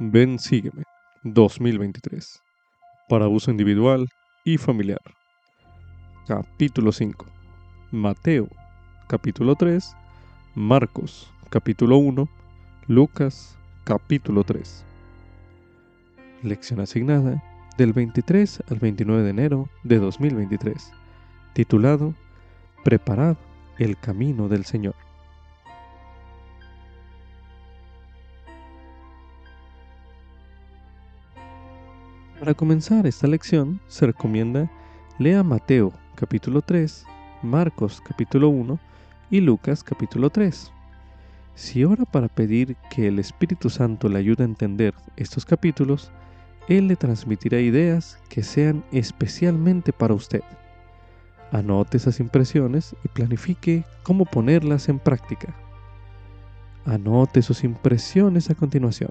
[0.00, 0.84] Ven Sígueme
[1.24, 2.40] 2023
[3.08, 4.08] para uso individual
[4.44, 5.00] y familiar.
[6.24, 7.26] Capítulo 5.
[7.90, 8.46] Mateo,
[9.08, 9.96] capítulo 3.
[10.54, 12.28] Marcos, capítulo 1.
[12.86, 14.84] Lucas, capítulo 3.
[16.44, 17.42] Lección asignada
[17.76, 20.92] del 23 al 29 de enero de 2023,
[21.54, 22.14] titulado
[22.84, 23.36] Preparad
[23.78, 25.07] el camino del Señor.
[32.38, 34.70] Para comenzar esta lección se recomienda
[35.18, 37.04] lea Mateo capítulo 3,
[37.42, 38.78] Marcos capítulo 1
[39.28, 40.70] y Lucas capítulo 3.
[41.56, 46.12] Si ora para pedir que el Espíritu Santo le ayude a entender estos capítulos,
[46.68, 50.42] Él le transmitirá ideas que sean especialmente para usted.
[51.50, 55.52] Anote esas impresiones y planifique cómo ponerlas en práctica.
[56.84, 59.10] Anote sus impresiones a continuación.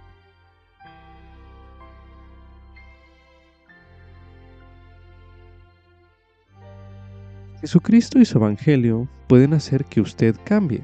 [7.61, 10.83] Jesucristo y su Evangelio pueden hacer que usted cambie.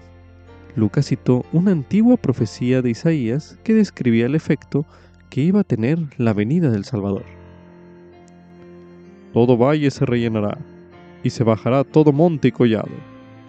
[0.75, 4.85] Lucas citó una antigua profecía de Isaías que describía el efecto
[5.29, 7.25] que iba a tener la venida del Salvador.
[9.33, 10.57] Todo valle se rellenará,
[11.23, 12.91] y se bajará todo monte y collado,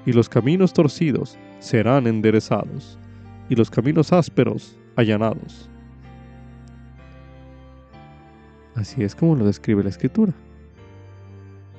[0.07, 2.99] y los caminos torcidos serán enderezados,
[3.49, 5.69] y los caminos ásperos allanados.
[8.75, 10.33] Así es como lo describe la Escritura.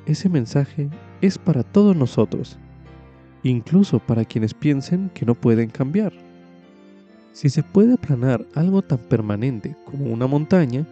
[0.06, 0.90] Ese mensaje
[1.22, 2.58] es para todos nosotros,
[3.44, 6.14] incluso para quienes piensen que no pueden cambiar.
[7.32, 10.86] Si se puede aplanar algo tan permanente como una montaña,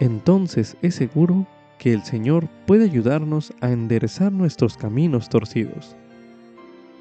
[0.00, 1.46] entonces es seguro
[1.78, 5.96] que el Señor puede ayudarnos a enderezar nuestros caminos torcidos.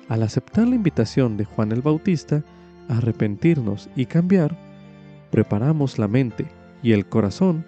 [0.09, 2.43] Al aceptar la invitación de Juan el Bautista
[2.89, 4.57] a arrepentirnos y cambiar,
[5.29, 6.47] preparamos la mente
[6.83, 7.65] y el corazón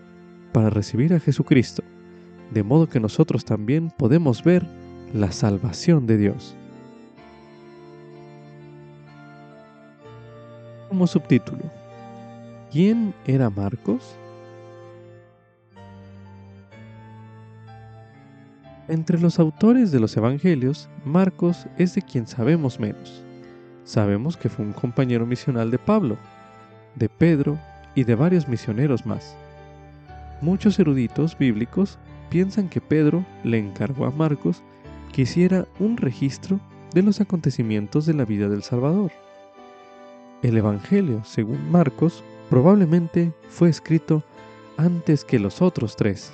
[0.52, 1.84] para recibir a Jesucristo,
[2.52, 4.66] de modo que nosotros también podemos ver
[5.14, 6.56] la salvación de Dios.
[10.90, 11.62] Como subtítulo,
[12.72, 14.16] ¿quién era Marcos?
[18.88, 23.24] Entre los autores de los Evangelios, Marcos es de quien sabemos menos.
[23.86, 26.18] Sabemos que fue un compañero misional de Pablo,
[26.96, 27.58] de Pedro
[27.96, 29.36] y de varios misioneros más.
[30.42, 34.64] Muchos eruditos bíblicos piensan que Pedro le encargó a Marcos
[35.14, 36.60] que hiciera un registro
[36.94, 39.12] de los acontecimientos de la vida del Salvador.
[40.42, 44.24] El Evangelio, según Marcos, probablemente fue escrito
[44.76, 46.34] antes que los otros tres.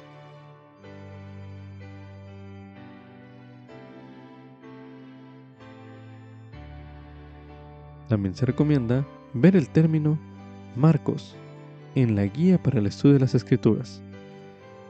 [8.07, 10.17] También se recomienda ver el término
[10.75, 11.35] Marcos
[11.95, 14.01] en la guía para el estudio de las escrituras,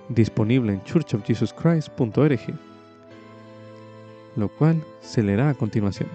[0.10, 2.69] disponible en churchofjesuschrist.org
[4.36, 6.10] lo cual se leerá a continuación.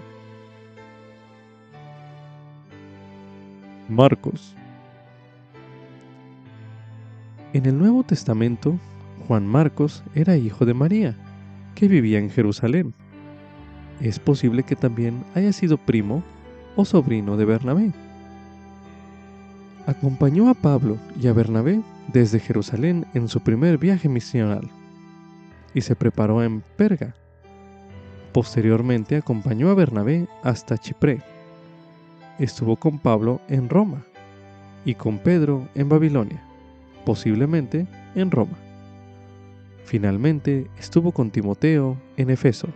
[3.89, 4.55] Marcos
[7.53, 8.79] En el Nuevo Testamento,
[9.27, 11.15] Juan Marcos era hijo de María,
[11.75, 12.93] que vivía en Jerusalén.
[14.01, 16.23] Es posible que también haya sido primo
[16.75, 17.91] o sobrino de Bernabé.
[19.85, 24.67] Acompañó a Pablo y a Bernabé desde Jerusalén en su primer viaje misional
[25.75, 27.13] y se preparó en Perga,
[28.35, 31.21] Posteriormente acompañó a Bernabé hasta Chipre.
[32.37, 34.03] Estuvo con Pablo en Roma
[34.83, 36.43] y con Pedro en Babilonia,
[37.05, 38.57] posiblemente en Roma.
[39.85, 42.67] Finalmente estuvo con Timoteo en Efeso.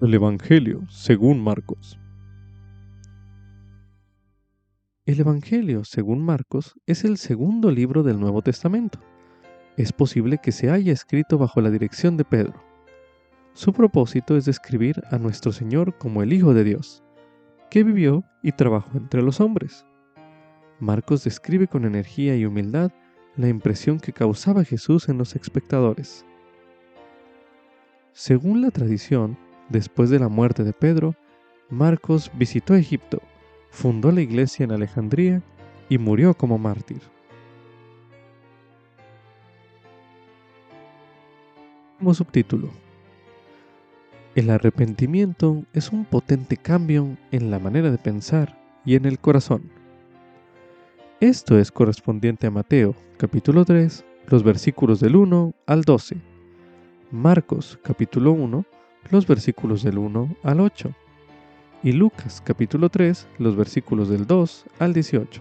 [0.00, 1.98] El Evangelio según Marcos.
[5.04, 9.00] El Evangelio según Marcos es el segundo libro del Nuevo Testamento
[9.76, 12.54] es posible que se haya escrito bajo la dirección de Pedro.
[13.52, 17.02] Su propósito es describir a nuestro Señor como el Hijo de Dios,
[17.70, 19.86] que vivió y trabajó entre los hombres.
[20.78, 22.90] Marcos describe con energía y humildad
[23.36, 26.24] la impresión que causaba Jesús en los espectadores.
[28.12, 29.36] Según la tradición,
[29.68, 31.14] después de la muerte de Pedro,
[31.68, 33.20] Marcos visitó Egipto,
[33.70, 35.42] fundó la iglesia en Alejandría
[35.88, 37.00] y murió como mártir.
[41.98, 42.68] Como subtítulo,
[44.34, 49.70] el arrepentimiento es un potente cambio en la manera de pensar y en el corazón.
[51.20, 56.18] Esto es correspondiente a Mateo capítulo 3, los versículos del 1 al 12,
[57.12, 58.66] Marcos capítulo 1,
[59.10, 60.92] los versículos del 1 al 8,
[61.82, 65.40] y Lucas capítulo 3, los versículos del 2 al 18.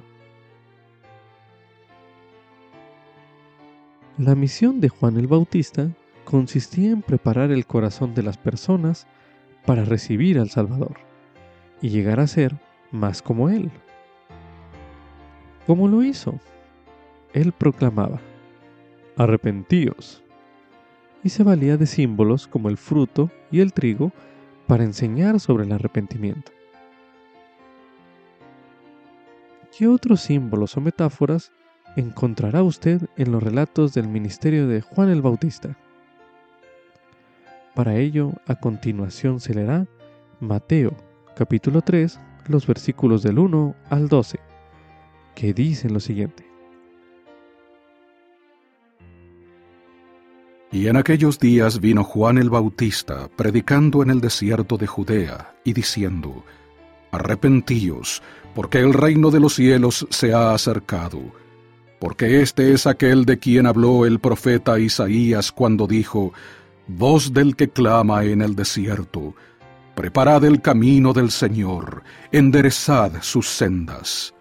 [4.19, 5.91] La misión de Juan el Bautista
[6.35, 9.07] consistía en preparar el corazón de las personas
[9.65, 10.97] para recibir al Salvador
[11.81, 12.59] y llegar a ser
[12.91, 13.71] más como Él.
[15.65, 16.37] ¿Cómo lo hizo?
[17.31, 18.19] Él proclamaba,
[19.15, 20.23] arrepentíos,
[21.23, 24.11] y se valía de símbolos como el fruto y el trigo
[24.67, 26.51] para enseñar sobre el arrepentimiento.
[29.77, 31.53] ¿Qué otros símbolos o metáforas
[31.95, 35.77] encontrará usted en los relatos del ministerio de Juan el Bautista?
[37.75, 39.85] Para ello, a continuación se leerá
[40.39, 40.95] Mateo
[41.35, 42.17] capítulo 3,
[42.47, 44.39] los versículos del 1 al 12,
[45.35, 46.47] que dicen lo siguiente.
[50.71, 55.73] Y en aquellos días vino Juan el Bautista, predicando en el desierto de Judea, y
[55.73, 56.45] diciendo,
[57.11, 58.23] Arrepentíos,
[58.53, 61.19] porque el reino de los cielos se ha acercado,
[61.99, 66.33] porque este es aquel de quien habló el profeta Isaías cuando dijo,
[66.87, 69.35] Voz del que clama en el desierto,
[69.95, 72.03] Preparad el camino del Señor,
[72.33, 74.33] enderezad sus sendas.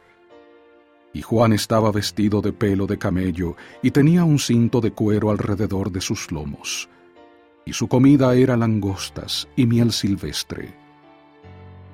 [1.12, 5.92] Y Juan estaba vestido de pelo de camello y tenía un cinto de cuero alrededor
[5.92, 6.88] de sus lomos.
[7.64, 10.74] Y su comida era langostas y miel silvestre.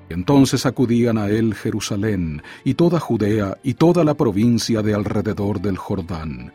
[0.09, 5.77] Entonces acudían a él Jerusalén y toda Judea y toda la provincia de alrededor del
[5.77, 6.51] Jordán.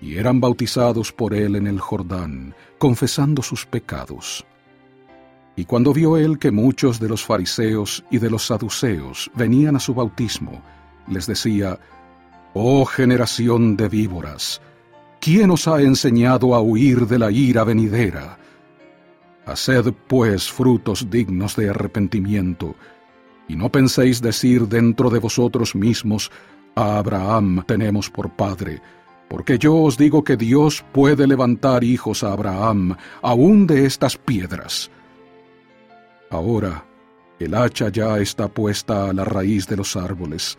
[0.00, 4.46] Y eran bautizados por él en el Jordán, confesando sus pecados.
[5.56, 9.80] Y cuando vio él que muchos de los fariseos y de los saduceos venían a
[9.80, 10.62] su bautismo,
[11.08, 11.80] les decía,
[12.54, 14.60] Oh generación de víboras,
[15.20, 18.38] ¿quién os ha enseñado a huir de la ira venidera?
[19.46, 22.76] Haced pues frutos dignos de arrepentimiento,
[23.48, 26.30] y no penséis decir dentro de vosotros mismos,
[26.74, 28.80] a Abraham tenemos por padre,
[29.28, 34.90] porque yo os digo que Dios puede levantar hijos a Abraham aún de estas piedras.
[36.30, 36.84] Ahora,
[37.38, 40.58] el hacha ya está puesta a la raíz de los árboles,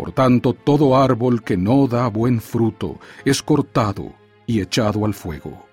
[0.00, 4.14] por tanto, todo árbol que no da buen fruto es cortado
[4.46, 5.66] y echado al fuego.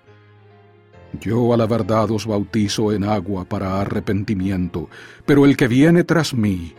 [1.18, 4.90] Yo a la verdad os bautizo en agua para arrepentimiento,
[5.24, 6.74] pero el que viene tras mí,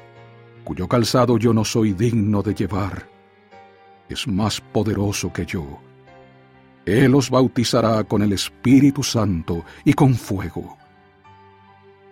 [0.64, 3.10] cuyo calzado yo no soy digno de llevar,
[4.10, 5.80] es más poderoso que yo.
[6.86, 10.78] Él os bautizará con el Espíritu Santo y con fuego.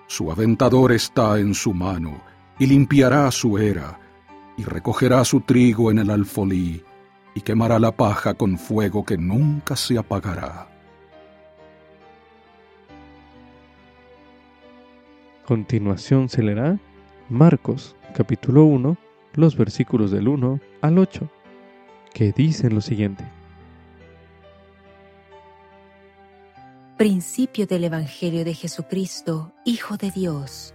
[0.08, 2.22] Su aventador está en su mano
[2.60, 4.00] y limpiará su era
[4.58, 6.84] y recogerá su trigo en el alfolí,
[7.36, 10.68] y quemará la paja con fuego que nunca se apagará.
[15.46, 16.80] Continuación se leerá
[17.30, 18.98] Marcos capítulo 1,
[19.36, 21.30] los versículos del 1 al 8,
[22.14, 23.24] que dicen lo siguiente.
[26.98, 30.74] Principio del Evangelio de Jesucristo, Hijo de Dios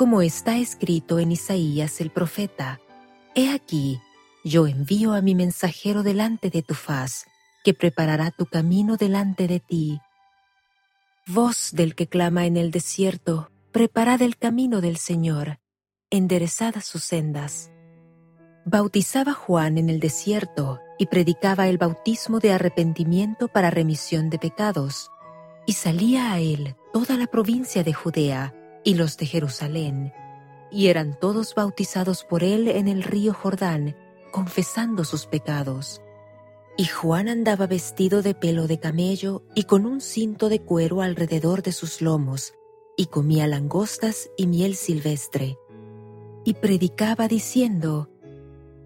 [0.00, 2.80] como está escrito en Isaías el profeta,
[3.34, 4.00] He aquí,
[4.44, 7.26] yo envío a mi mensajero delante de tu faz,
[7.64, 10.00] que preparará tu camino delante de ti.
[11.26, 15.58] Voz del que clama en el desierto, preparad el camino del Señor,
[16.08, 17.70] enderezad sus sendas.
[18.66, 25.10] Bautizaba Juan en el desierto y predicaba el bautismo de arrepentimiento para remisión de pecados,
[25.66, 30.12] y salía a él toda la provincia de Judea, y los de Jerusalén,
[30.70, 33.96] y eran todos bautizados por él en el río Jordán,
[34.30, 36.02] confesando sus pecados.
[36.76, 41.62] Y Juan andaba vestido de pelo de camello y con un cinto de cuero alrededor
[41.62, 42.54] de sus lomos,
[42.96, 45.58] y comía langostas y miel silvestre.
[46.44, 48.09] Y predicaba diciendo,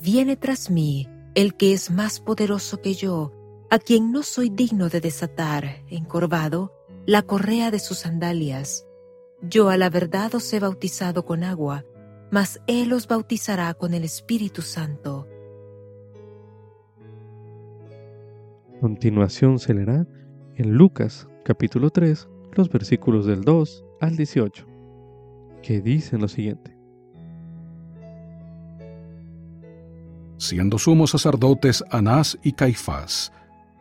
[0.05, 3.33] Viene tras mí el que es más poderoso que yo,
[3.71, 6.73] a quien no soy digno de desatar, encorvado,
[7.07, 8.87] la correa de sus sandalias
[9.49, 11.85] yo a la verdad os he bautizado con agua,
[12.31, 15.29] mas Él os bautizará con el Espíritu Santo.
[18.81, 20.07] Continuación se leerá
[20.57, 24.67] en Lucas capítulo 3, los versículos del 2 al 18,
[25.63, 26.74] que dicen lo siguiente.
[30.45, 33.33] Siendo sumos sacerdotes Anás y Caifás,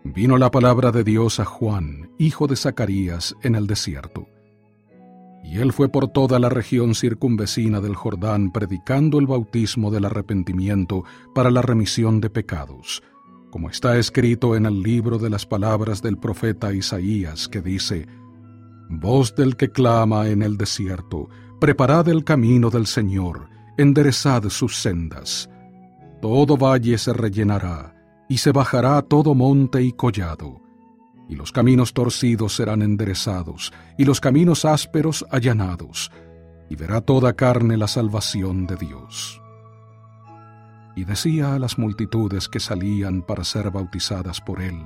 [0.03, 4.27] vino la palabra de Dios a Juan, hijo de Zacarías, en el desierto
[5.43, 11.03] y él fue por toda la región circunvecina del Jordán predicando el bautismo del arrepentimiento
[11.35, 13.03] para la remisión de pecados,
[13.51, 18.07] como está escrito en el libro de las palabras del profeta Isaías, que dice,
[18.89, 21.27] Voz del que clama en el desierto,
[21.59, 25.49] preparad el camino del Señor, enderezad sus sendas.
[26.23, 27.93] Todo valle se rellenará,
[28.29, 30.61] y se bajará todo monte y collado,
[31.27, 36.13] y los caminos torcidos serán enderezados, y los caminos ásperos allanados,
[36.69, 39.41] y verá toda carne la salvación de Dios.
[40.95, 44.81] Y decía a las multitudes que salían para ser bautizadas por él,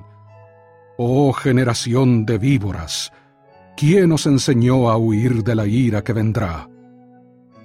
[0.98, 3.14] Oh generación de víboras,
[3.76, 6.68] ¿quién os enseñó a huir de la ira que vendrá?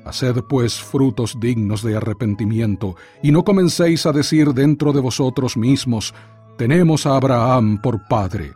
[0.04, 6.12] Haced pues frutos dignos de arrepentimiento, y no comencéis a decir dentro de vosotros mismos,
[6.58, 8.52] tenemos a Abraham por padre,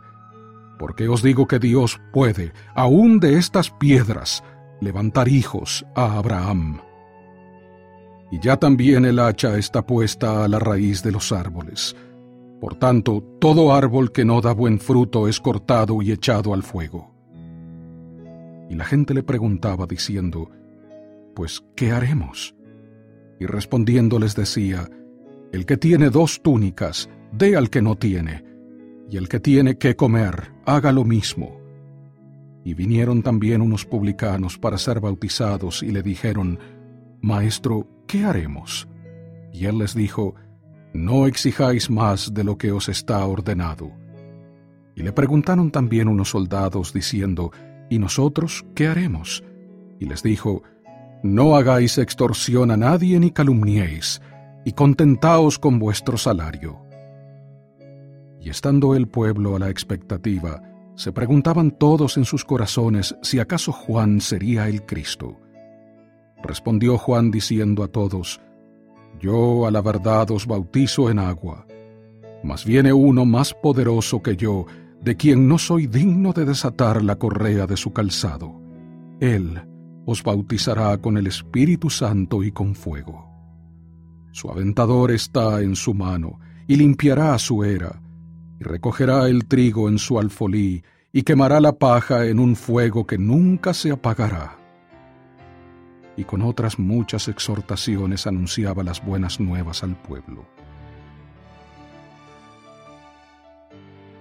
[0.77, 4.43] porque os digo que Dios puede, aun de estas piedras,
[4.81, 6.81] levantar hijos a Abraham.
[8.31, 11.95] Y ya también el hacha está puesta a la raíz de los árboles.
[12.59, 17.13] Por tanto, todo árbol que no da buen fruto es cortado y echado al fuego.
[18.69, 20.49] Y la gente le preguntaba diciendo,
[21.37, 22.55] Pues, ¿qué haremos?
[23.39, 24.89] Y respondiendo les decía,
[25.51, 28.43] El que tiene dos túnicas, dé al que no tiene,
[29.07, 31.61] y el que tiene que comer, haga lo mismo.
[32.65, 36.57] Y vinieron también unos publicanos para ser bautizados y le dijeron,
[37.21, 38.87] Maestro, ¿qué haremos?
[39.53, 40.33] Y él les dijo,
[40.91, 43.91] No exijáis más de lo que os está ordenado.
[44.95, 47.51] Y le preguntaron también unos soldados diciendo,
[47.91, 49.43] ¿Y nosotros qué haremos?
[49.99, 50.63] Y les dijo,
[51.23, 54.21] No hagáis extorsión a nadie ni calumniéis,
[54.63, 56.79] y contentaos con vuestro salario.
[58.39, 60.61] Y estando el pueblo a la expectativa,
[60.95, 65.39] se preguntaban todos en sus corazones si acaso Juan sería el Cristo.
[66.43, 68.39] Respondió Juan diciendo a todos,
[69.19, 71.65] Yo a la verdad os bautizo en agua,
[72.43, 74.65] mas viene uno más poderoso que yo,
[75.01, 78.61] de quien no soy digno de desatar la correa de su calzado.
[79.19, 79.66] Él
[80.07, 83.29] os bautizará con el Espíritu Santo y con fuego.
[84.31, 88.01] Su aventador está en su mano, y limpiará su era,
[88.59, 93.17] y recogerá el trigo en su alfolí, y quemará la paja en un fuego que
[93.17, 94.57] nunca se apagará
[96.17, 100.45] y con otras muchas exhortaciones anunciaba las buenas nuevas al pueblo.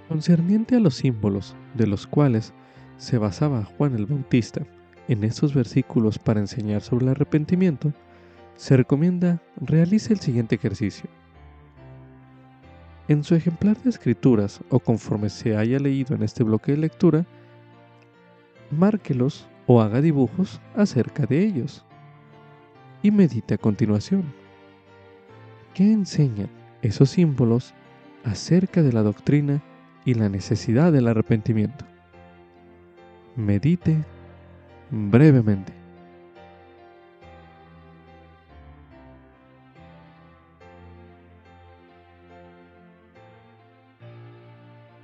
[0.07, 2.53] Concerniente a los símbolos de los cuales
[2.99, 4.67] se basaba Juan el Bautista
[5.09, 7.93] en estos versículos para enseñar sobre el arrepentimiento,
[8.57, 11.09] se recomienda realice el siguiente ejercicio.
[13.09, 17.25] En su ejemplar de escrituras o conforme se haya leído en este bloque de lectura,
[18.71, 21.85] márquelos o haga dibujos acerca de ellos
[23.03, 24.25] y medite a continuación.
[25.75, 26.49] ¿Qué enseñan
[26.83, 27.75] esos símbolos
[28.25, 29.63] acerca de la doctrina
[30.05, 31.85] y la necesidad del arrepentimiento?
[33.37, 34.05] Medite
[34.91, 35.73] brevemente.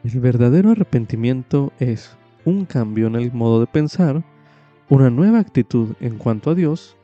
[0.05, 4.25] El verdadero arrepentimiento es un cambio en el modo de pensar,
[4.89, 6.97] una nueva actitud en cuanto a Dios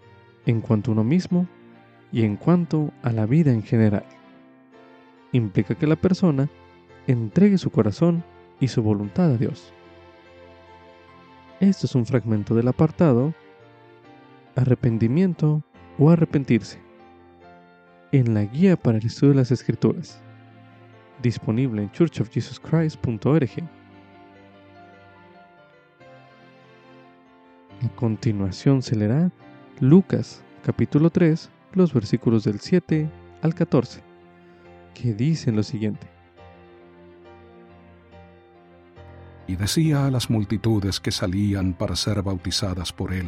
[0.49, 1.47] en cuanto a uno mismo
[2.11, 4.05] y en cuanto a la vida en general.
[5.33, 6.49] Implica que la persona
[7.07, 8.25] entregue su corazón
[8.59, 9.73] y su voluntad a Dios.
[11.61, 13.35] Este es un fragmento del apartado
[14.55, 15.63] Arrepentimiento
[15.99, 16.81] o arrepentirse
[18.13, 20.21] en la guía para el estudio de las escrituras,
[21.21, 23.51] disponible en churchofjesuschrist.org.
[27.85, 29.31] A continuación se leerá
[29.81, 33.11] Lucas capítulo 3, los versículos del 7
[33.43, 34.01] al 14,
[34.95, 36.18] que dicen lo siguiente.
[39.49, 43.27] Y decía a las multitudes que salían para ser bautizadas por él,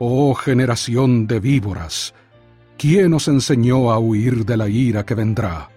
[0.00, 2.12] Oh generación de víboras,
[2.76, 5.68] ¿quién os enseñó a huir de la ira que vendrá?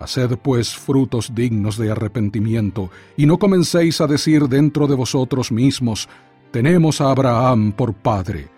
[0.00, 6.08] Haced pues frutos dignos de arrepentimiento, y no comencéis a decir dentro de vosotros mismos,
[6.50, 8.48] tenemos a Abraham por padre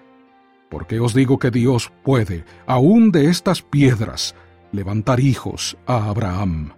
[0.72, 4.34] porque os digo que Dios puede, aun de estas piedras,
[4.72, 6.72] levantar hijos a Abraham.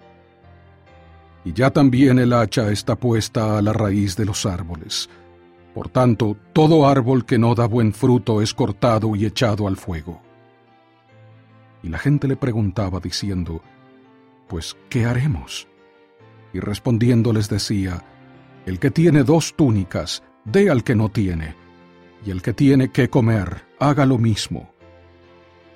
[1.44, 5.10] Y ya también el hacha está puesta a la raíz de los árboles.
[5.74, 10.22] Por tanto, todo árbol que no da buen fruto es cortado y echado al fuego.
[11.82, 13.60] Y la gente le preguntaba diciendo,
[14.48, 15.68] Pues, ¿qué haremos?
[16.52, 18.04] Y respondiendo les decía,
[18.64, 21.56] El que tiene dos túnicas, dé al que no tiene,
[22.24, 24.70] y el que tiene que comer, haga lo mismo.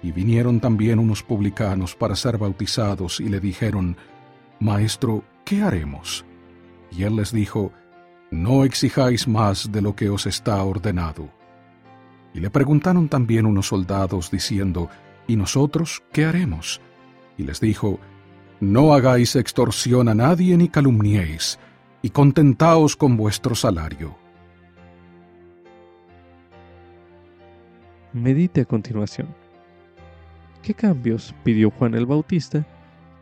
[0.02, 3.96] Y vinieron también unos publicanos para ser bautizados y le dijeron,
[4.60, 6.26] Maestro, ¿qué haremos?
[6.90, 7.72] Y él les dijo,
[8.30, 11.30] No exijáis más de lo que os está ordenado.
[12.34, 14.90] Y le preguntaron también unos soldados, diciendo,
[15.26, 16.82] ¿Y nosotros qué haremos?
[17.38, 17.98] Y les dijo,
[18.60, 21.58] No hagáis extorsión a nadie ni calumniéis,
[22.02, 24.18] y contentaos con vuestro salario.
[28.12, 29.28] Medite a continuación.
[30.62, 32.66] ¿Qué cambios pidió Juan el Bautista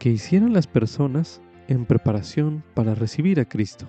[0.01, 3.87] que hicieran las personas en preparación para recibir a Cristo?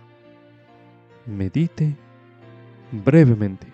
[1.25, 1.95] Medite
[2.91, 3.67] brevemente.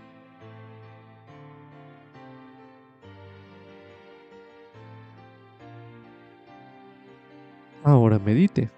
[7.84, 8.70] Ahora medite.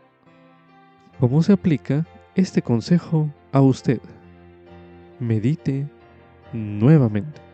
[1.19, 2.05] ¿Cómo se aplica
[2.35, 4.01] este consejo a usted?
[5.19, 5.87] Medite
[6.51, 7.44] nuevamente.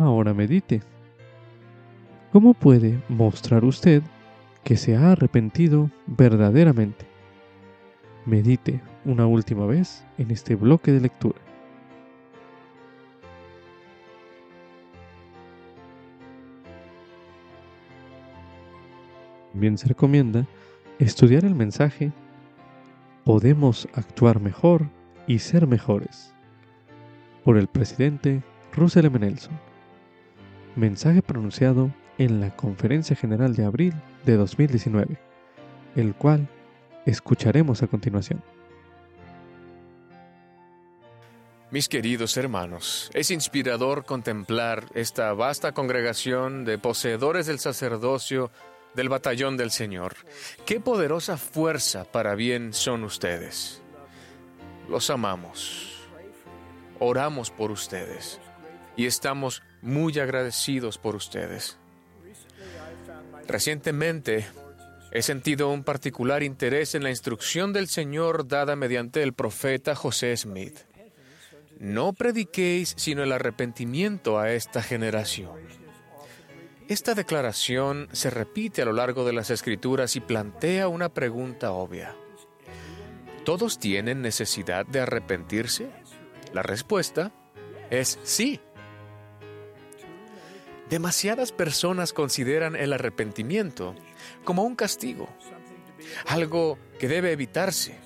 [0.00, 0.80] Ahora medite.
[2.32, 4.02] ¿Cómo puede mostrar usted
[4.64, 7.04] que se ha arrepentido verdaderamente?
[8.24, 11.38] Medite una última vez en este bloque de lectura.
[19.52, 20.46] También se recomienda
[20.98, 22.10] estudiar el mensaje
[23.24, 24.86] Podemos actuar mejor
[25.26, 26.32] y ser mejores
[27.44, 28.42] por el presidente
[28.72, 29.18] Russell M.
[29.18, 29.69] Nelson
[30.76, 35.16] mensaje pronunciado en la Conferencia General de abril de 2019,
[35.96, 36.48] el cual
[37.06, 38.42] escucharemos a continuación.
[41.70, 48.50] Mis queridos hermanos, es inspirador contemplar esta vasta congregación de poseedores del sacerdocio
[48.94, 50.16] del batallón del Señor.
[50.66, 53.82] Qué poderosa fuerza para bien son ustedes.
[54.88, 56.08] Los amamos.
[56.98, 58.40] Oramos por ustedes
[58.96, 61.78] y estamos muy agradecidos por ustedes.
[63.46, 64.46] Recientemente
[65.12, 70.36] he sentido un particular interés en la instrucción del Señor dada mediante el profeta José
[70.36, 70.78] Smith.
[71.78, 75.58] No prediquéis sino el arrepentimiento a esta generación.
[76.88, 82.16] Esta declaración se repite a lo largo de las escrituras y plantea una pregunta obvia.
[83.44, 85.88] ¿Todos tienen necesidad de arrepentirse?
[86.52, 87.32] La respuesta
[87.90, 88.60] es sí.
[90.90, 93.94] Demasiadas personas consideran el arrepentimiento
[94.42, 95.28] como un castigo,
[96.26, 97.96] algo que debe evitarse,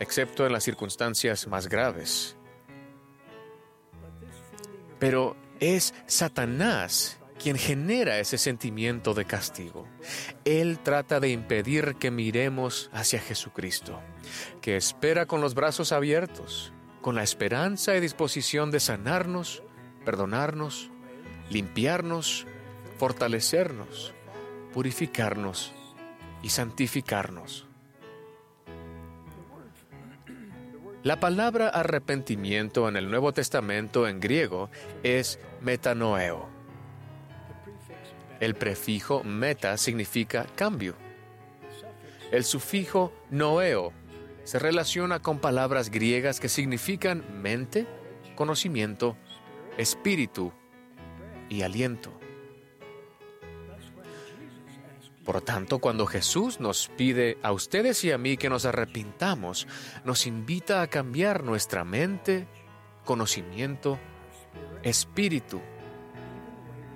[0.00, 2.34] excepto en las circunstancias más graves.
[4.98, 9.86] Pero es Satanás quien genera ese sentimiento de castigo.
[10.44, 14.00] Él trata de impedir que miremos hacia Jesucristo,
[14.60, 19.62] que espera con los brazos abiertos, con la esperanza y disposición de sanarnos,
[20.04, 20.90] perdonarnos
[21.50, 22.46] limpiarnos,
[22.98, 24.14] fortalecernos,
[24.72, 25.72] purificarnos
[26.42, 27.66] y santificarnos.
[31.02, 34.70] La palabra arrepentimiento en el Nuevo Testamento en griego
[35.02, 36.48] es metanoeo.
[38.40, 40.94] El prefijo meta significa cambio.
[42.32, 43.92] El sufijo noeo
[44.44, 47.86] se relaciona con palabras griegas que significan mente,
[48.34, 49.16] conocimiento,
[49.76, 50.52] espíritu
[51.48, 52.12] y aliento.
[55.24, 59.66] Por tanto, cuando Jesús nos pide a ustedes y a mí que nos arrepintamos,
[60.04, 62.46] nos invita a cambiar nuestra mente,
[63.06, 63.98] conocimiento,
[64.82, 65.62] espíritu,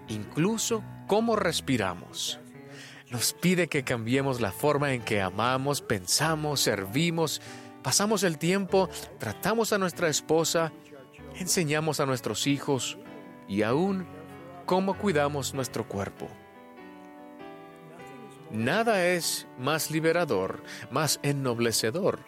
[0.09, 2.39] incluso cómo respiramos.
[3.11, 7.41] Nos pide que cambiemos la forma en que amamos, pensamos, servimos,
[7.83, 10.71] pasamos el tiempo, tratamos a nuestra esposa,
[11.35, 12.99] enseñamos a nuestros hijos
[13.49, 14.07] y aún
[14.69, 16.29] cómo cuidamos nuestro cuerpo.
[18.51, 22.19] Nada es más liberador, más ennoblecedor,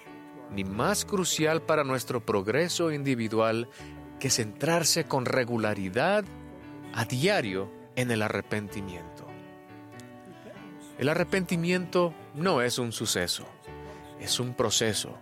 [0.51, 3.69] ni más crucial para nuestro progreso individual
[4.19, 6.25] que centrarse con regularidad
[6.95, 9.27] a diario en el arrepentimiento.
[10.97, 13.45] El arrepentimiento no es un suceso,
[14.19, 15.19] es un proceso.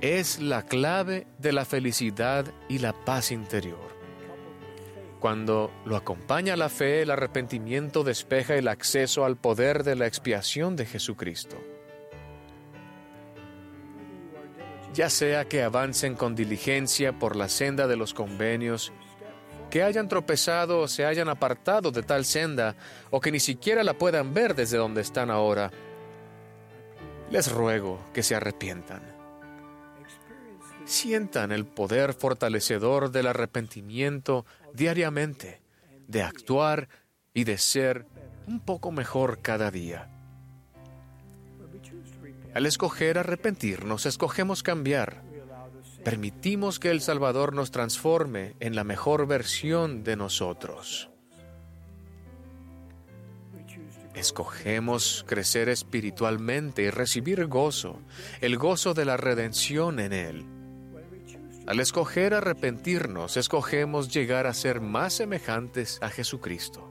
[0.00, 3.99] Es la clave de la felicidad y la paz interior.
[5.20, 10.76] Cuando lo acompaña la fe, el arrepentimiento despeja el acceso al poder de la expiación
[10.76, 11.58] de Jesucristo.
[14.94, 18.94] Ya sea que avancen con diligencia por la senda de los convenios,
[19.68, 22.74] que hayan tropezado o se hayan apartado de tal senda,
[23.10, 25.70] o que ni siquiera la puedan ver desde donde están ahora,
[27.30, 29.19] les ruego que se arrepientan
[30.90, 35.62] sientan el poder fortalecedor del arrepentimiento diariamente,
[36.08, 36.88] de actuar
[37.32, 38.06] y de ser
[38.46, 40.10] un poco mejor cada día.
[42.54, 45.22] Al escoger arrepentirnos, escogemos cambiar.
[46.04, 51.08] Permitimos que el Salvador nos transforme en la mejor versión de nosotros.
[54.14, 58.00] Escogemos crecer espiritualmente y recibir gozo,
[58.40, 60.59] el gozo de la redención en Él.
[61.66, 66.90] Al escoger arrepentirnos, escogemos llegar a ser más semejantes a Jesucristo.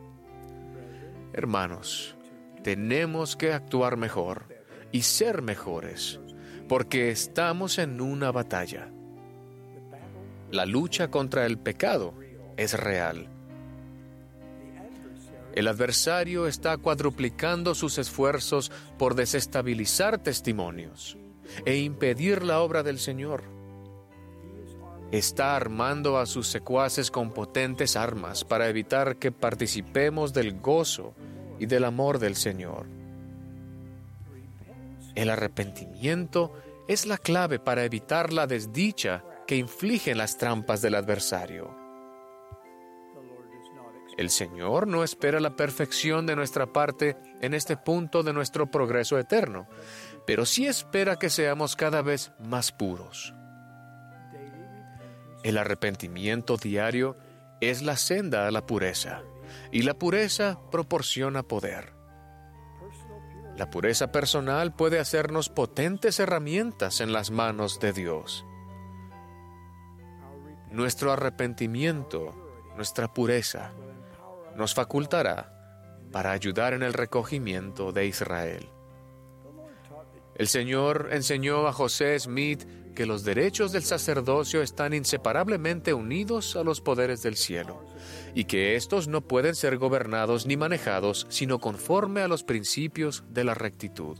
[1.34, 2.16] Hermanos,
[2.64, 4.46] tenemos que actuar mejor
[4.92, 6.20] y ser mejores,
[6.68, 8.90] porque estamos en una batalla.
[10.52, 12.14] La lucha contra el pecado
[12.58, 13.28] es real.
[15.54, 21.18] El adversario está cuadruplicando sus esfuerzos por desestabilizar testimonios
[21.66, 23.59] e impedir la obra del Señor.
[25.12, 31.16] Está armando a sus secuaces con potentes armas para evitar que participemos del gozo
[31.58, 32.86] y del amor del Señor.
[35.16, 36.54] El arrepentimiento
[36.88, 41.76] es la clave para evitar la desdicha que infligen las trampas del adversario.
[44.16, 49.18] El Señor no espera la perfección de nuestra parte en este punto de nuestro progreso
[49.18, 49.68] eterno,
[50.28, 53.34] pero sí espera que seamos cada vez más puros.
[55.44, 57.16] El arrepentimiento diario
[57.62, 59.22] es la senda a la pureza,
[59.72, 61.94] y la pureza proporciona poder.
[63.58, 68.46] La pureza personal puede hacernos potentes herramientas en las manos de Dios.
[70.72, 72.34] Nuestro arrepentimiento,
[72.76, 73.74] nuestra pureza,
[74.56, 75.56] nos facultará
[76.12, 78.70] para ayudar en el recogimiento de Israel.
[80.36, 82.66] El Señor enseñó a José Smith
[83.00, 87.82] que los derechos del sacerdocio están inseparablemente unidos a los poderes del cielo
[88.36, 93.46] y que éstos no pueden ser gobernados ni manejados sino conforme a los principios de
[93.46, 94.18] la rectitud.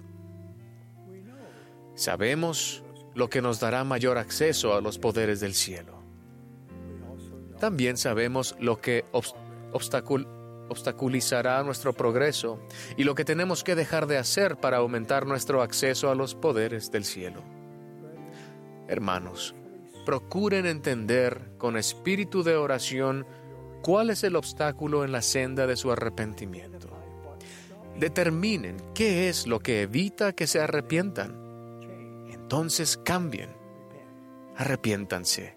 [1.94, 2.82] Sabemos
[3.16, 6.02] lo que nos dará mayor acceso a los poderes del cielo.
[7.60, 9.04] También sabemos lo que
[10.70, 12.62] obstaculizará nuestro progreso
[12.96, 16.92] y lo que tenemos que dejar de hacer para aumentar nuestro acceso a los poderes
[16.92, 17.59] del cielo.
[18.90, 19.54] Hermanos,
[20.04, 23.28] procuren entender con espíritu de oración
[23.84, 26.90] cuál es el obstáculo en la senda de su arrepentimiento.
[28.00, 31.38] Determinen qué es lo que evita que se arrepientan.
[32.32, 33.52] Entonces cambien.
[34.58, 35.56] Arrepiéntanse.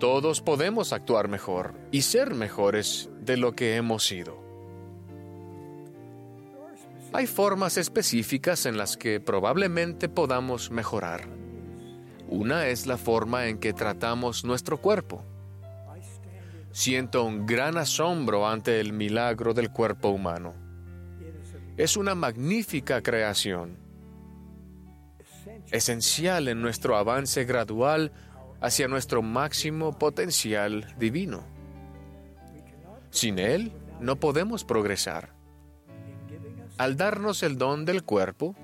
[0.00, 4.42] Todos podemos actuar mejor y ser mejores de lo que hemos sido.
[7.12, 11.43] Hay formas específicas en las que probablemente podamos mejorar.
[12.28, 15.24] Una es la forma en que tratamos nuestro cuerpo.
[16.72, 20.54] Siento un gran asombro ante el milagro del cuerpo humano.
[21.76, 23.78] Es una magnífica creación,
[25.70, 28.12] esencial en nuestro avance gradual
[28.60, 31.44] hacia nuestro máximo potencial divino.
[33.10, 35.30] Sin él, no podemos progresar.
[36.78, 38.56] Al darnos el don del cuerpo,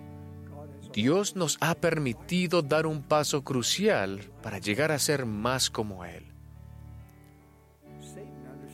[0.93, 6.25] Dios nos ha permitido dar un paso crucial para llegar a ser más como Él.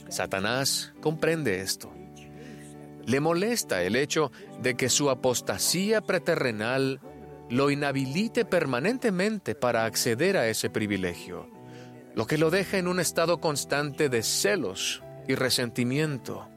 [0.09, 1.93] Satanás comprende esto.
[3.05, 7.01] Le molesta el hecho de que su apostasía preterrenal
[7.51, 11.49] lo inhabilite permanentemente para acceder a ese privilegio,
[12.15, 16.49] lo que lo deja en un estado constante de celos y resentimiento.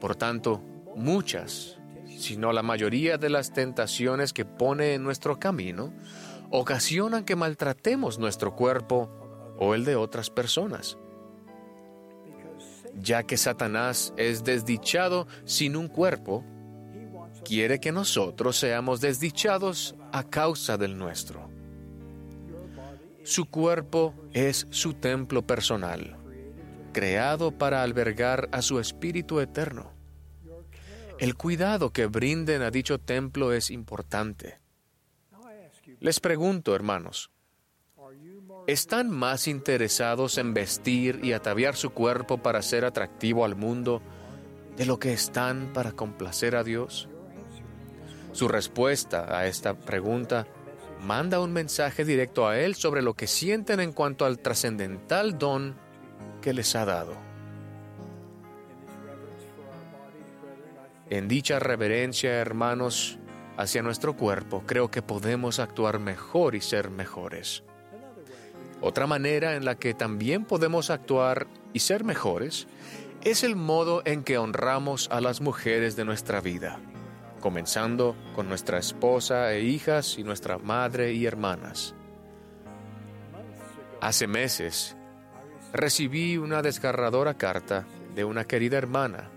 [0.00, 0.62] Por tanto,
[0.96, 1.78] muchas,
[2.18, 5.92] si no la mayoría de las tentaciones que pone en nuestro camino,
[6.50, 9.10] ocasionan que maltratemos nuestro cuerpo
[9.58, 10.98] o el de otras personas.
[12.94, 16.44] Ya que Satanás es desdichado sin un cuerpo,
[17.44, 21.48] quiere que nosotros seamos desdichados a causa del nuestro.
[23.22, 26.16] Su cuerpo es su templo personal,
[26.92, 29.99] creado para albergar a su espíritu eterno.
[31.20, 34.58] El cuidado que brinden a dicho templo es importante.
[35.98, 37.30] Les pregunto, hermanos,
[38.66, 44.00] ¿están más interesados en vestir y ataviar su cuerpo para ser atractivo al mundo
[44.78, 47.06] de lo que están para complacer a Dios?
[48.32, 50.46] Su respuesta a esta pregunta
[51.02, 55.76] manda un mensaje directo a Él sobre lo que sienten en cuanto al trascendental don
[56.40, 57.29] que les ha dado.
[61.10, 63.18] En dicha reverencia, hermanos,
[63.56, 67.64] hacia nuestro cuerpo, creo que podemos actuar mejor y ser mejores.
[68.80, 72.68] Otra manera en la que también podemos actuar y ser mejores
[73.22, 76.78] es el modo en que honramos a las mujeres de nuestra vida,
[77.40, 81.94] comenzando con nuestra esposa e hijas y nuestra madre y hermanas.
[84.00, 84.96] Hace meses
[85.72, 89.28] recibí una desgarradora carta de una querida hermana.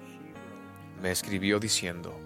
[1.01, 2.17] Me escribió diciendo,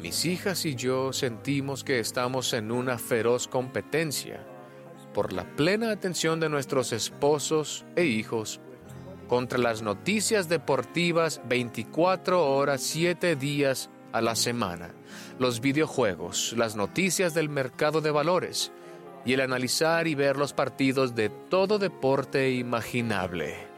[0.00, 4.46] mis hijas y yo sentimos que estamos en una feroz competencia
[5.12, 8.60] por la plena atención de nuestros esposos e hijos
[9.28, 14.94] contra las noticias deportivas 24 horas, 7 días a la semana,
[15.38, 18.72] los videojuegos, las noticias del mercado de valores
[19.24, 23.69] y el analizar y ver los partidos de todo deporte imaginable.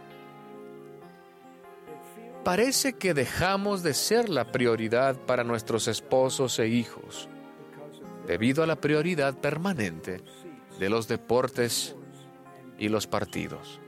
[2.45, 7.29] Parece que dejamos de ser la prioridad para nuestros esposos e hijos,
[8.27, 10.23] debido a la prioridad permanente
[10.81, 11.95] de los deportes
[12.79, 13.81] y los partidos.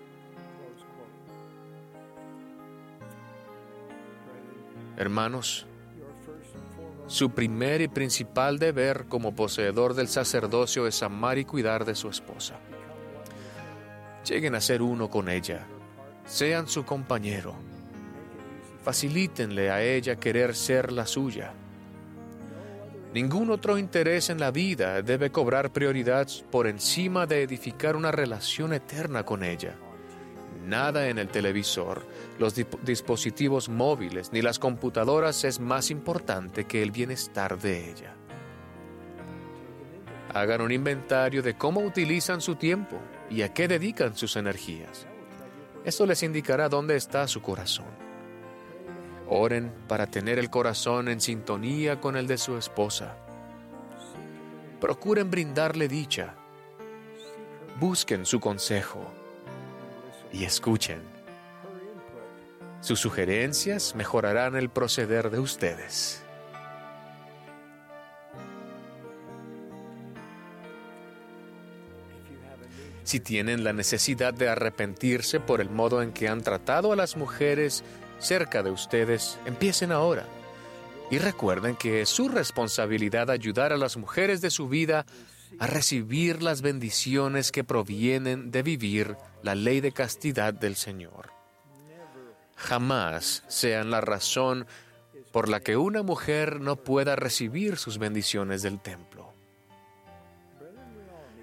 [4.97, 5.67] Hermanos,
[7.09, 12.09] su primer y principal deber como poseedor del sacerdocio es amar y cuidar de su
[12.09, 12.61] esposa.
[14.25, 15.67] Lleguen a ser uno con ella,
[16.25, 17.57] sean su compañero,
[18.85, 21.55] facilítenle a ella querer ser la suya
[23.15, 28.73] Ningún otro interés en la vida debe cobrar prioridad por encima de edificar una relación
[28.73, 29.77] eterna con ella.
[30.67, 32.05] Nada en el televisor,
[32.41, 38.17] los dispositivos móviles ni las computadoras es más importante que el bienestar de ella.
[40.35, 42.99] Hagan un inventario de cómo utilizan su tiempo
[43.31, 45.07] y a qué dedican sus energías.
[45.85, 48.04] Esto les indicará dónde está su corazón.
[49.29, 53.17] Oren para tener el corazón en sintonía con el de su esposa.
[54.81, 56.35] Procuren brindarle dicha.
[57.81, 59.11] Busquen su consejo
[60.33, 61.01] y escuchen.
[62.81, 66.23] Sus sugerencias mejorarán el proceder de ustedes.
[73.05, 77.17] Si tienen la necesidad de arrepentirse por el modo en que han tratado a las
[77.17, 77.85] mujeres
[78.25, 80.25] cerca de ustedes, empiecen ahora.
[81.11, 85.05] Y recuerden que es su responsabilidad ayudar a las mujeres de su vida
[85.59, 91.31] a recibir las bendiciones que provienen de vivir la ley de castidad del Señor.
[92.57, 94.67] Jamás sean la razón
[95.33, 99.33] por la que una mujer no pueda recibir sus bendiciones del templo.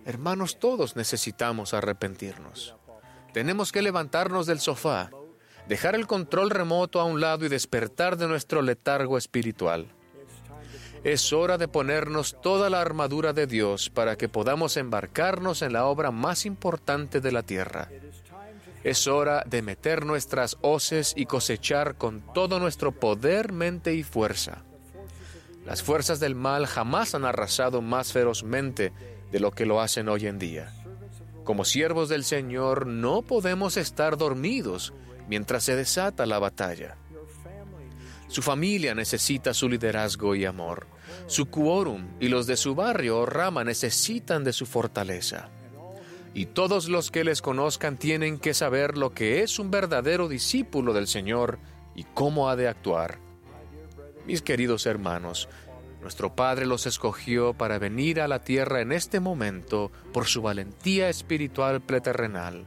[0.06, 2.76] Hermanos, todos necesitamos arrepentirnos.
[3.34, 5.12] Tenemos que levantarnos del sofá
[5.72, 9.88] dejar el control remoto a un lado y despertar de nuestro letargo espiritual.
[11.06, 15.86] Es hora de ponernos toda la armadura de Dios para que podamos embarcarnos en la
[15.86, 17.88] obra más importante de la tierra.
[18.84, 24.64] Es hora de meter nuestras hoces y cosechar con todo nuestro poder, mente y fuerza.
[25.66, 28.92] Las fuerzas del mal jamás han arrasado más ferozmente
[29.32, 30.74] de lo que lo hacen hoy en día.
[31.46, 34.92] Como siervos del Señor no podemos estar dormidos
[35.32, 36.98] mientras se desata la batalla.
[38.28, 40.88] Su familia necesita su liderazgo y amor.
[41.26, 45.48] Su quórum y los de su barrio o rama necesitan de su fortaleza.
[46.34, 50.92] Y todos los que les conozcan tienen que saber lo que es un verdadero discípulo
[50.92, 51.60] del Señor
[51.96, 53.18] y cómo ha de actuar.
[54.28, 55.48] Mis queridos hermanos,
[56.02, 61.08] nuestro Padre los escogió para venir a la tierra en este momento por su valentía
[61.08, 62.66] espiritual preterrenal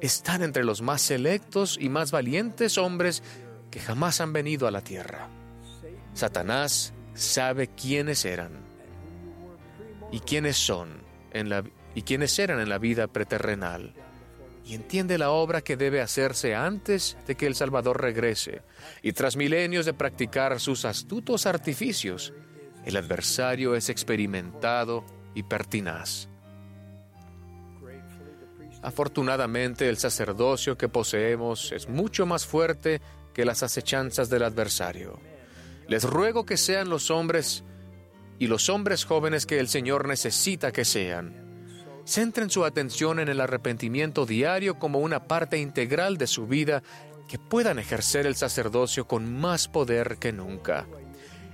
[0.00, 3.22] están entre los más selectos y más valientes hombres
[3.70, 5.28] que jamás han venido a la tierra.
[6.14, 8.52] Satanás sabe quiénes eran
[10.12, 13.94] y quiénes son en la, y quiénes eran en la vida preterrenal
[14.66, 18.62] y entiende la obra que debe hacerse antes de que el Salvador regrese
[19.00, 22.32] y tras milenios de practicar sus astutos artificios,
[22.84, 25.04] el adversario es experimentado
[25.34, 26.28] y pertinaz.
[28.82, 33.00] Afortunadamente el sacerdocio que poseemos es mucho más fuerte
[33.34, 35.18] que las acechanzas del adversario.
[35.88, 37.64] Les ruego que sean los hombres
[38.38, 41.44] y los hombres jóvenes que el Señor necesita que sean.
[42.04, 46.82] Centren su atención en el arrepentimiento diario como una parte integral de su vida
[47.28, 50.86] que puedan ejercer el sacerdocio con más poder que nunca.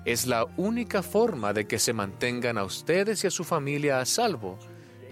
[0.05, 4.05] Es la única forma de que se mantengan a ustedes y a su familia a
[4.05, 4.59] salvo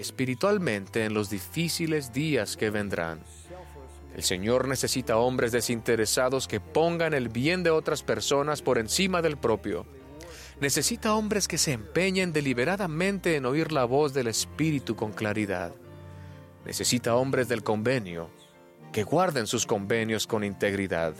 [0.01, 3.21] espiritualmente en los difíciles días que vendrán.
[4.15, 9.37] El Señor necesita hombres desinteresados que pongan el bien de otras personas por encima del
[9.37, 9.87] propio.
[10.61, 15.73] Necesita hombres que se empeñen deliberadamente en oír la voz del Espíritu con claridad.
[16.65, 18.31] Necesita hombres del convenio
[18.93, 21.15] que guarden sus convenios con integridad.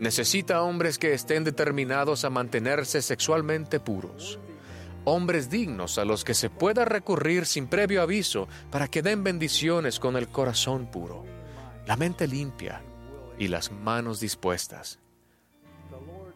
[0.00, 4.40] Necesita hombres que estén determinados a mantenerse sexualmente puros.
[5.04, 9.98] Hombres dignos a los que se pueda recurrir sin previo aviso para que den bendiciones
[9.98, 11.24] con el corazón puro,
[11.86, 12.82] la mente limpia
[13.38, 15.00] y las manos dispuestas.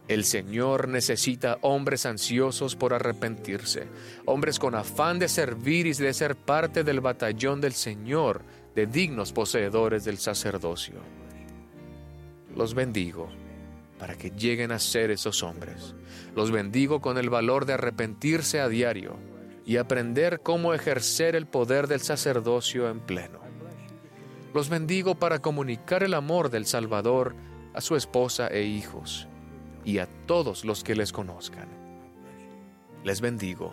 [0.09, 3.88] El Señor necesita hombres ansiosos por arrepentirse,
[4.24, 8.42] hombres con afán de servir y de ser parte del batallón del Señor,
[8.74, 10.94] de dignos poseedores del sacerdocio.
[12.55, 13.29] Los bendigo
[13.98, 15.94] para que lleguen a ser esos hombres.
[16.37, 19.16] Los bendigo con el valor de arrepentirse a diario
[19.64, 23.40] y aprender cómo ejercer el poder del sacerdocio en pleno.
[24.53, 27.35] Los bendigo para comunicar el amor del Salvador
[27.72, 29.29] a su esposa e hijos
[29.83, 31.68] y a todos los que les conozcan.
[33.03, 33.72] Les bendigo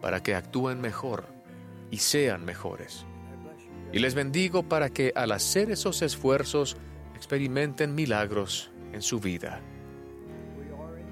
[0.00, 1.26] para que actúen mejor
[1.90, 3.04] y sean mejores.
[3.92, 6.78] Y les bendigo para que al hacer esos esfuerzos
[7.14, 9.60] experimenten milagros en su vida.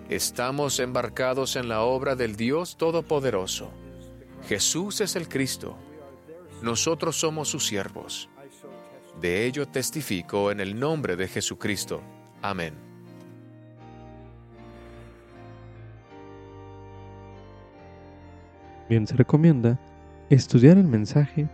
[0.08, 3.70] Estamos embarcados en la obra del Dios Todopoderoso.
[4.48, 5.76] Jesús es el Cristo.
[6.62, 8.30] Nosotros somos sus siervos.
[9.20, 12.00] De ello testifico en el nombre de Jesucristo.
[12.40, 12.72] Amén.
[18.88, 19.78] Bien se recomienda
[20.30, 21.50] estudiar el mensaje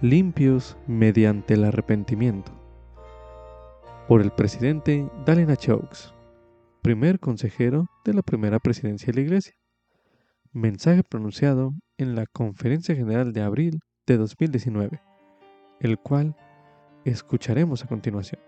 [0.00, 2.52] limpios mediante el arrepentimiento
[4.08, 6.14] por el presidente Dalena Chokes,
[6.80, 9.54] primer consejero de la primera presidencia de la Iglesia.
[10.52, 15.00] Mensaje pronunciado en la Conferencia General de abril de 2019,
[15.80, 16.36] el cual
[17.04, 18.40] escucharemos a continuación.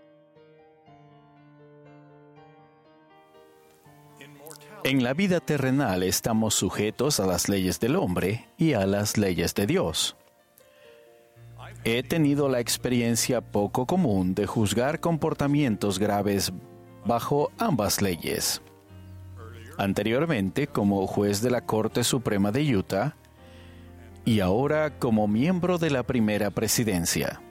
[4.83, 9.55] En la vida terrenal estamos sujetos a las leyes del hombre y a las leyes
[9.55, 10.17] de Dios.
[11.85, 16.51] He tenido la experiencia poco común de juzgar comportamientos graves
[17.05, 18.61] bajo ambas leyes.
[19.77, 23.15] Anteriormente como juez de la Corte Suprema de Utah
[24.25, 27.41] y ahora como miembro de la primera presidencia.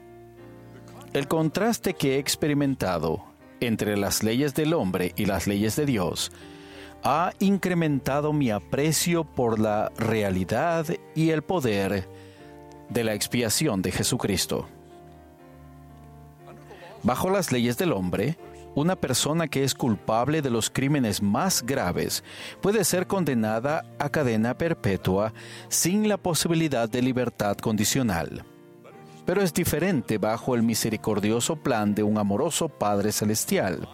[1.12, 3.24] El contraste que he experimentado
[3.60, 6.32] entre las leyes del hombre y las leyes de Dios
[7.04, 12.08] ha incrementado mi aprecio por la realidad y el poder
[12.88, 14.68] de la expiación de Jesucristo.
[17.02, 18.38] Bajo las leyes del hombre,
[18.74, 22.24] una persona que es culpable de los crímenes más graves
[22.60, 25.32] puede ser condenada a cadena perpetua
[25.68, 28.44] sin la posibilidad de libertad condicional.
[29.24, 33.88] Pero es diferente bajo el misericordioso plan de un amoroso Padre Celestial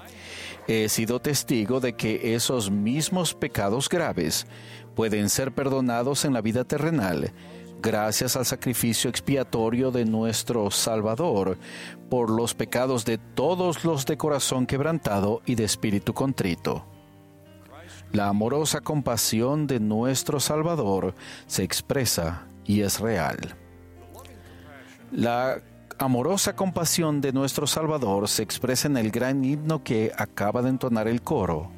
[0.68, 4.46] he sido testigo de que esos mismos pecados graves
[4.94, 7.32] pueden ser perdonados en la vida terrenal
[7.80, 11.58] gracias al sacrificio expiatorio de nuestro Salvador
[12.08, 16.84] por los pecados de todos los de corazón quebrantado y de espíritu contrito.
[18.12, 21.14] La amorosa compasión de nuestro Salvador
[21.46, 23.38] se expresa y es real.
[25.12, 25.62] La
[25.98, 31.08] amorosa compasión de nuestro Salvador se expresa en el gran himno que acaba de entonar
[31.08, 31.70] el coro.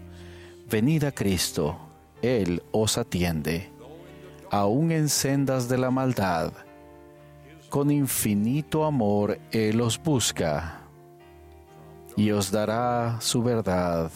[0.71, 1.77] Venid a Cristo,
[2.23, 3.73] Él os atiende,
[4.51, 6.53] aún en sendas de la maldad.
[7.69, 10.81] Con infinito amor Él os busca
[12.17, 14.11] y os dará su verdad.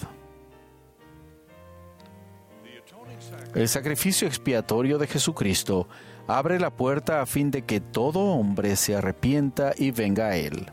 [3.55, 5.87] El sacrificio expiatorio de Jesucristo
[6.27, 10.67] abre la puerta a fin de que todo hombre se arrepienta y venga a Él.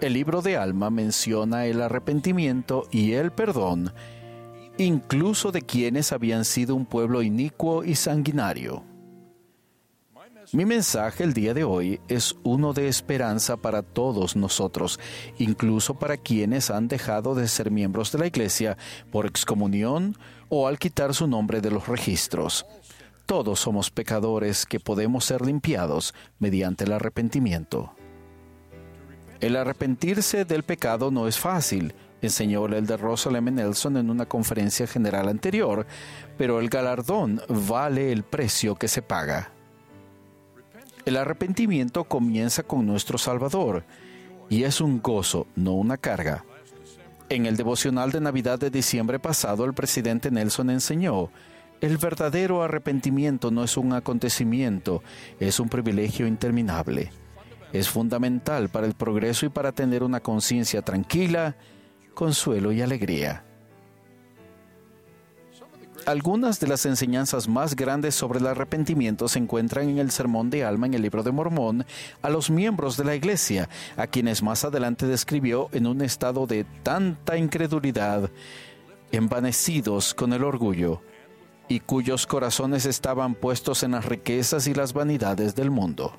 [0.00, 3.92] El libro de Alma menciona el arrepentimiento y el perdón,
[4.84, 8.82] incluso de quienes habían sido un pueblo inicuo y sanguinario.
[10.52, 14.98] Mi mensaje el día de hoy es uno de esperanza para todos nosotros,
[15.38, 18.76] incluso para quienes han dejado de ser miembros de la Iglesia
[19.12, 20.16] por excomunión
[20.48, 22.66] o al quitar su nombre de los registros.
[23.26, 27.92] Todos somos pecadores que podemos ser limpiados mediante el arrepentimiento.
[29.40, 33.50] El arrepentirse del pecado no es fácil, enseñó el de Russell M.
[33.50, 35.86] Nelson en una conferencia general anterior,
[36.36, 39.52] pero el galardón vale el precio que se paga.
[41.04, 43.84] El arrepentimiento comienza con nuestro Salvador
[44.48, 46.44] y es un gozo, no una carga.
[47.28, 51.30] En el devocional de Navidad de diciembre pasado, el presidente Nelson enseñó
[51.80, 55.02] el verdadero arrepentimiento no es un acontecimiento,
[55.38, 57.10] es un privilegio interminable.
[57.72, 61.56] Es fundamental para el progreso y para tener una conciencia tranquila,
[62.20, 63.42] consuelo y alegría.
[66.04, 70.62] Algunas de las enseñanzas más grandes sobre el arrepentimiento se encuentran en el Sermón de
[70.62, 71.86] Alma en el libro de Mormón
[72.20, 76.66] a los miembros de la iglesia, a quienes más adelante describió en un estado de
[76.82, 78.30] tanta incredulidad,
[79.12, 81.00] envanecidos con el orgullo,
[81.68, 86.12] y cuyos corazones estaban puestos en las riquezas y las vanidades del mundo.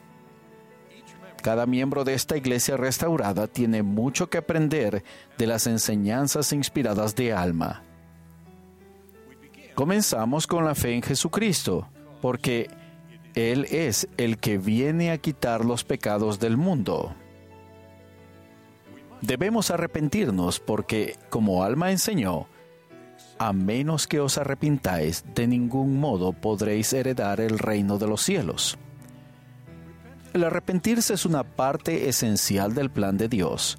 [1.41, 5.03] Cada miembro de esta iglesia restaurada tiene mucho que aprender
[5.37, 7.83] de las enseñanzas inspiradas de Alma.
[9.73, 11.87] Comenzamos con la fe en Jesucristo,
[12.21, 12.69] porque
[13.33, 17.15] Él es el que viene a quitar los pecados del mundo.
[19.21, 22.47] Debemos arrepentirnos porque, como Alma enseñó,
[23.39, 28.77] a menos que os arrepintáis, de ningún modo podréis heredar el reino de los cielos.
[30.33, 33.77] El arrepentirse es una parte esencial del plan de Dios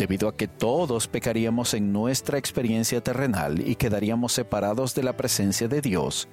[0.00, 5.68] debido a que todos pecaríamos en nuestra experiencia terrenal y quedaríamos separados de la presencia
[5.68, 6.26] de Dios,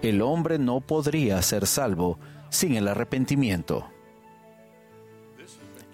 [0.00, 2.20] el hombre no podría ser salvo
[2.50, 3.84] sin el arrepentimiento.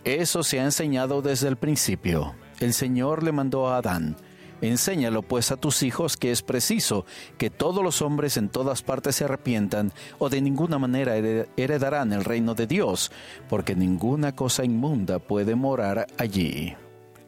[0.05, 2.35] Eso se ha enseñado desde el principio.
[2.61, 4.17] El Señor le mandó a Adán,
[4.61, 7.05] Enséñalo pues a tus hijos que es preciso
[7.37, 12.25] que todos los hombres en todas partes se arrepientan o de ninguna manera heredarán el
[12.25, 13.13] reino de Dios,
[13.49, 16.75] porque ninguna cosa inmunda puede morar allí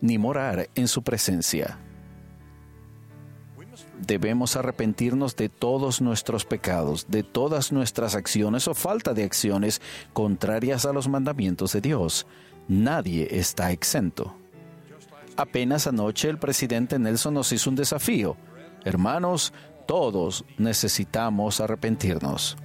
[0.00, 1.78] ni morar en su presencia.
[4.00, 10.86] Debemos arrepentirnos de todos nuestros pecados, de todas nuestras acciones o falta de acciones contrarias
[10.86, 12.26] a los mandamientos de Dios.
[12.68, 14.36] Nadie está exento.
[15.38, 18.36] Apenas anoche el presidente Nelson nos hizo un desafío.
[18.84, 19.52] Hermanos,
[19.86, 22.56] todos necesitamos arrepentirnos.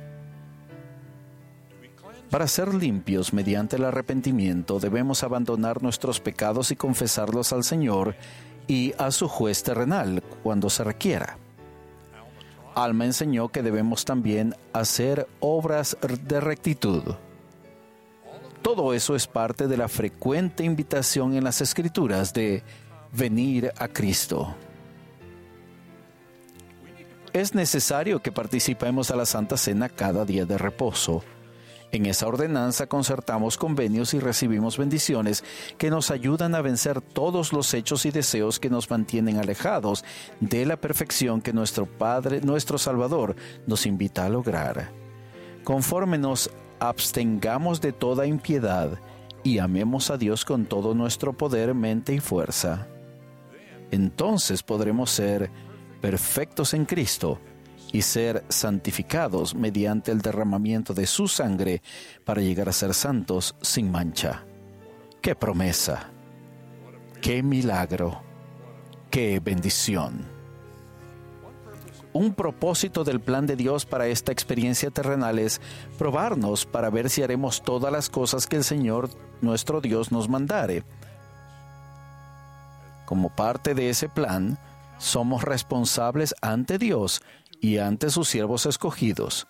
[2.32, 8.16] Para ser limpios mediante el arrepentimiento debemos abandonar nuestros pecados y confesarlos al Señor
[8.68, 11.38] y a su juez terrenal cuando se requiera.
[12.74, 17.04] Alma enseñó que debemos también hacer obras de rectitud.
[18.64, 22.64] Todo eso es parte de la frecuente invitación en las Escrituras de
[23.12, 24.56] venir a Cristo.
[27.34, 31.24] Es necesario que participemos a la Santa Cena cada día de reposo
[31.94, 35.44] en esa ordenanza concertamos convenios y recibimos bendiciones
[35.78, 40.04] que nos ayudan a vencer todos los hechos y deseos que nos mantienen alejados
[40.40, 43.36] de la perfección que nuestro Padre, nuestro Salvador,
[43.68, 44.90] nos invita a lograr.
[45.64, 46.50] Conforme nos
[46.90, 49.00] abstengamos de toda impiedad
[49.44, 52.88] y amemos a Dios con todo nuestro poder, mente y fuerza,
[53.92, 55.52] entonces podremos ser
[56.02, 57.40] perfectos en Cristo
[57.92, 61.84] y ser santificados mediante el derramamiento de su sangre
[62.26, 64.44] para llegar a ser santos sin mancha.
[65.22, 66.10] ¡Qué promesa!
[67.22, 68.24] ¡Qué milagro!
[69.12, 70.33] ¡Qué bendición!
[72.14, 75.60] Un propósito del plan de Dios para esta experiencia terrenal es
[75.98, 79.10] probarnos para ver si haremos todas las cosas que el Señor
[79.42, 80.84] nuestro Dios nos mandare.
[83.06, 84.60] Como parte de ese plan,
[85.00, 87.22] somos responsables ante Dios
[87.60, 89.48] y ante sus siervos escogidos,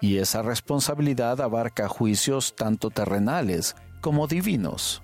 [0.00, 5.02] y esa responsabilidad abarca juicios tanto terrenales como divinos.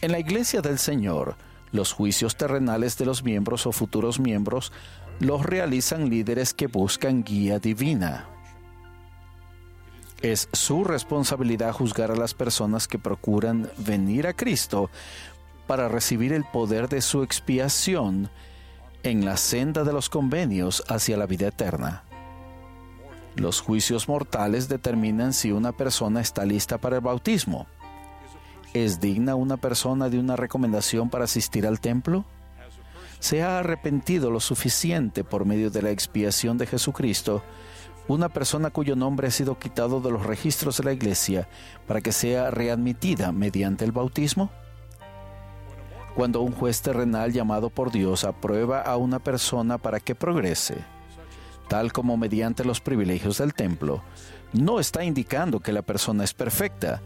[0.00, 1.36] En la iglesia del Señor,
[1.72, 4.72] los juicios terrenales de los miembros o futuros miembros
[5.18, 8.28] los realizan líderes que buscan guía divina.
[10.20, 14.90] Es su responsabilidad juzgar a las personas que procuran venir a Cristo
[15.66, 18.30] para recibir el poder de su expiación
[19.02, 22.04] en la senda de los convenios hacia la vida eterna.
[23.34, 27.66] Los juicios mortales determinan si una persona está lista para el bautismo.
[28.74, 32.24] ¿Es digna una persona de una recomendación para asistir al templo?
[33.18, 37.42] ¿Se ha arrepentido lo suficiente por medio de la expiación de Jesucristo
[38.08, 41.48] una persona cuyo nombre ha sido quitado de los registros de la iglesia
[41.86, 44.50] para que sea readmitida mediante el bautismo?
[46.14, 50.76] cuando un juez terrenal llamado por Dios aprueba a una persona para que progrese,
[51.68, 54.02] tal como mediante los privilegios del templo,
[54.52, 57.00] no está indicando que la persona es perfecta,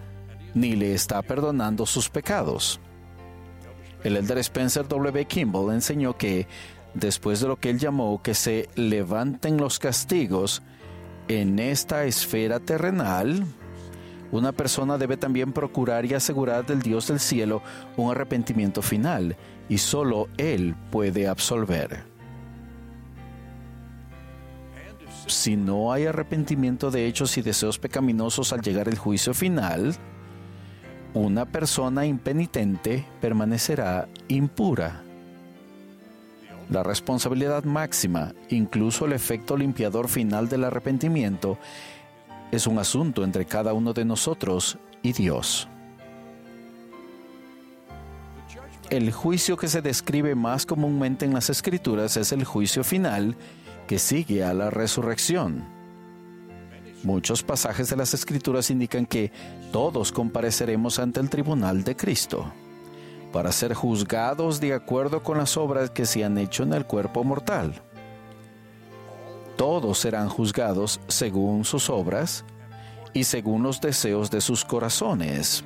[0.56, 2.80] ni le está perdonando sus pecados.
[4.02, 5.24] El elder Spencer W.
[5.26, 6.48] Kimball enseñó que,
[6.94, 10.62] después de lo que él llamó que se levanten los castigos
[11.28, 13.44] en esta esfera terrenal,
[14.32, 17.62] una persona debe también procurar y asegurar del Dios del cielo
[17.98, 19.36] un arrepentimiento final,
[19.68, 22.04] y solo Él puede absolver.
[25.26, 29.96] Si no hay arrepentimiento de hechos y deseos pecaminosos al llegar el juicio final,
[31.16, 35.02] una persona impenitente permanecerá impura.
[36.68, 41.58] La responsabilidad máxima, incluso el efecto limpiador final del arrepentimiento,
[42.52, 45.68] es un asunto entre cada uno de nosotros y Dios.
[48.90, 53.36] El juicio que se describe más comúnmente en las escrituras es el juicio final
[53.86, 55.64] que sigue a la resurrección.
[57.04, 59.30] Muchos pasajes de las escrituras indican que
[59.76, 62.50] todos compareceremos ante el tribunal de Cristo
[63.30, 67.22] para ser juzgados de acuerdo con las obras que se han hecho en el cuerpo
[67.24, 67.74] mortal.
[69.58, 72.42] Todos serán juzgados según sus obras
[73.12, 75.62] y según los deseos de sus corazones.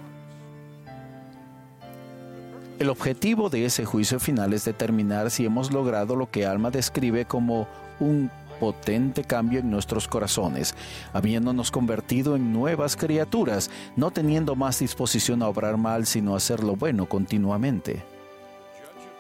[2.81, 7.27] El objetivo de ese juicio final es determinar si hemos logrado lo que Alma describe
[7.27, 7.69] como
[8.01, 8.29] un
[8.61, 10.77] potente cambio en nuestros corazones,
[11.13, 16.63] habiéndonos convertido en nuevas criaturas, no teniendo más disposición a obrar mal, sino a hacer
[16.63, 18.05] lo bueno continuamente.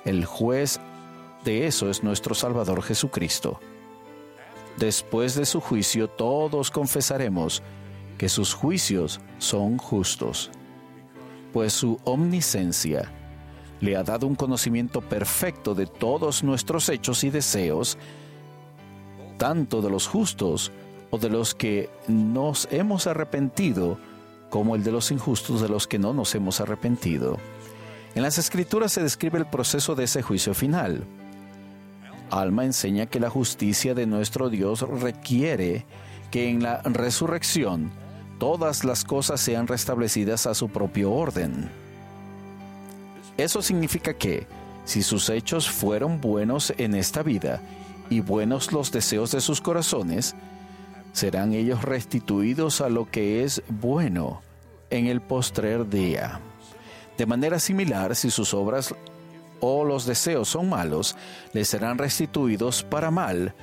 [0.04, 0.78] El juez
[1.44, 3.58] de eso es nuestro Salvador Jesucristo.
[4.78, 7.62] Después de su juicio todos confesaremos
[8.18, 10.50] que sus juicios son justos,
[11.52, 13.10] pues su omniscencia,
[13.80, 17.96] le ha dado un conocimiento perfecto de todos nuestros hechos y deseos,
[19.40, 20.70] tanto de los justos
[21.08, 23.96] o de los que nos hemos arrepentido,
[24.50, 27.38] como el de los injustos de los que no nos hemos arrepentido.
[28.14, 31.04] En las escrituras se describe el proceso de ese juicio final.
[32.30, 35.86] Alma enseña que la justicia de nuestro Dios requiere
[36.30, 37.90] que en la resurrección
[38.38, 41.70] todas las cosas sean restablecidas a su propio orden.
[43.38, 44.46] Eso significa que,
[44.84, 47.62] si sus hechos fueron buenos en esta vida
[48.10, 50.34] y buenos los deseos de sus corazones,
[51.12, 54.42] serán ellos restituidos a lo que es bueno
[54.90, 56.40] en el postrer día.
[57.16, 58.94] De manera similar, si sus obras
[59.60, 61.16] o los deseos son malos,
[61.52, 63.54] les serán restituidos para mal.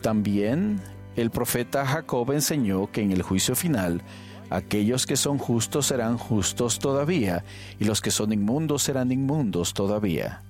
[0.00, 0.80] También
[1.16, 4.02] el profeta Jacob enseñó que en el juicio final
[4.54, 7.44] Aquellos que son justos serán justos todavía,
[7.80, 10.42] y los que son inmundos serán inmundos todavía.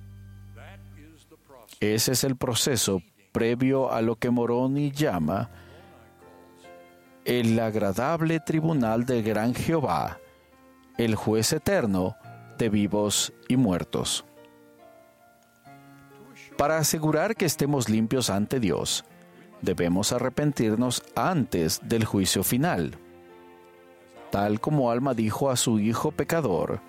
[1.79, 3.01] Ese es el proceso
[3.31, 5.49] previo a lo que Moroni llama
[7.25, 10.19] el agradable tribunal del gran Jehová,
[10.99, 12.15] el juez eterno
[12.59, 14.23] de vivos y muertos.
[16.59, 19.03] Para asegurar que estemos limpios ante Dios,
[19.63, 22.99] debemos arrepentirnos antes del juicio final.
[24.35, 26.81] Tal como Alma dijo a su hijo pecador,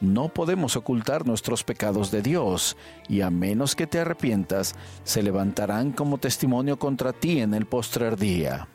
[0.00, 2.76] no podemos ocultar nuestros pecados de Dios,
[3.08, 4.74] y a menos que te arrepientas,
[5.04, 8.66] se levantarán como testimonio contra ti en el postrer día.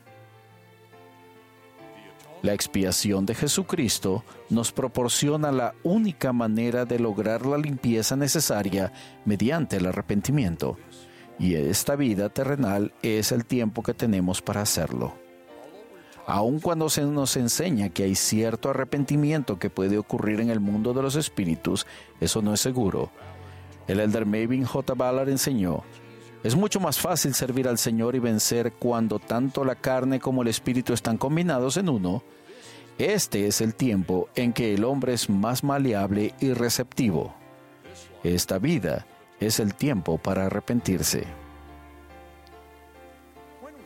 [2.43, 8.93] La expiación de Jesucristo nos proporciona la única manera de lograr la limpieza necesaria
[9.25, 10.77] mediante el arrepentimiento,
[11.37, 15.22] y esta vida terrenal es el tiempo que tenemos para hacerlo
[16.25, 20.93] aun cuando se nos enseña que hay cierto arrepentimiento que puede ocurrir en el mundo
[20.93, 21.85] de los espíritus,
[22.19, 23.11] eso no es seguro.
[23.87, 24.93] El elder Mavin J.
[24.93, 25.83] Ballard enseñó,
[26.43, 30.49] es mucho más fácil servir al Señor y vencer cuando tanto la carne como el
[30.49, 32.21] espíritu están combinados en uno.
[32.97, 37.33] Este es el tiempo en que el hombre es más maleable y receptivo.
[38.23, 39.07] Esta vida
[39.39, 41.42] es el tiempo para arrepentirse.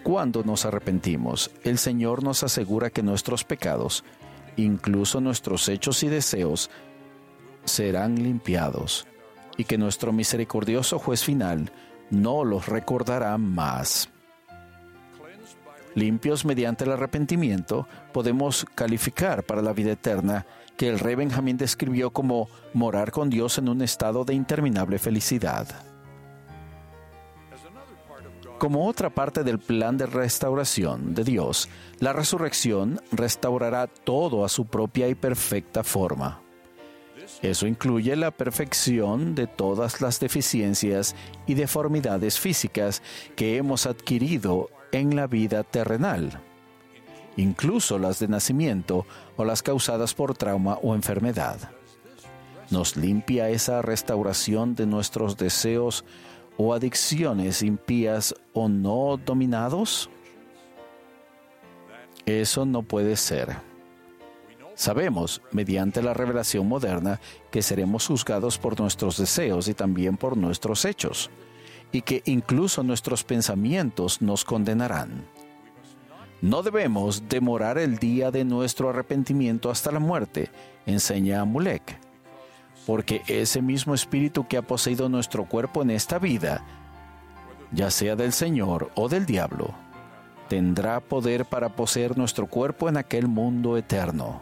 [0.07, 4.05] Cuando nos arrepentimos, el Señor nos asegura que nuestros pecados,
[4.55, 6.69] incluso nuestros hechos y deseos,
[7.65, 9.05] serán limpiados
[9.57, 11.73] y que nuestro misericordioso juez final
[12.09, 14.07] no los recordará más.
[15.93, 20.45] Limpios mediante el arrepentimiento, podemos calificar para la vida eterna
[20.77, 25.67] que el rey Benjamín describió como morar con Dios en un estado de interminable felicidad.
[28.57, 34.65] Como otra parte del plan de restauración de Dios, la resurrección restaurará todo a su
[34.65, 36.41] propia y perfecta forma.
[37.43, 43.03] Eso incluye la perfección de todas las deficiencias y deformidades físicas
[43.35, 46.41] que hemos adquirido en la vida terrenal,
[47.35, 49.05] incluso las de nacimiento
[49.35, 51.69] o las causadas por trauma o enfermedad.
[52.71, 56.05] Nos limpia esa restauración de nuestros deseos
[56.57, 60.09] o adicciones impías o no dominados?
[62.25, 63.55] Eso no puede ser.
[64.75, 67.19] Sabemos, mediante la revelación moderna,
[67.51, 71.31] que seremos juzgados por nuestros deseos y también por nuestros hechos,
[71.91, 75.25] y que incluso nuestros pensamientos nos condenarán.
[76.41, 80.51] No debemos demorar el día de nuestro arrepentimiento hasta la muerte,
[80.85, 82.06] enseña Amulek
[82.87, 86.63] porque ese mismo espíritu que ha poseído nuestro cuerpo en esta vida,
[87.73, 89.75] ya sea del Señor o del diablo,
[90.47, 94.41] tendrá poder para poseer nuestro cuerpo en aquel mundo eterno.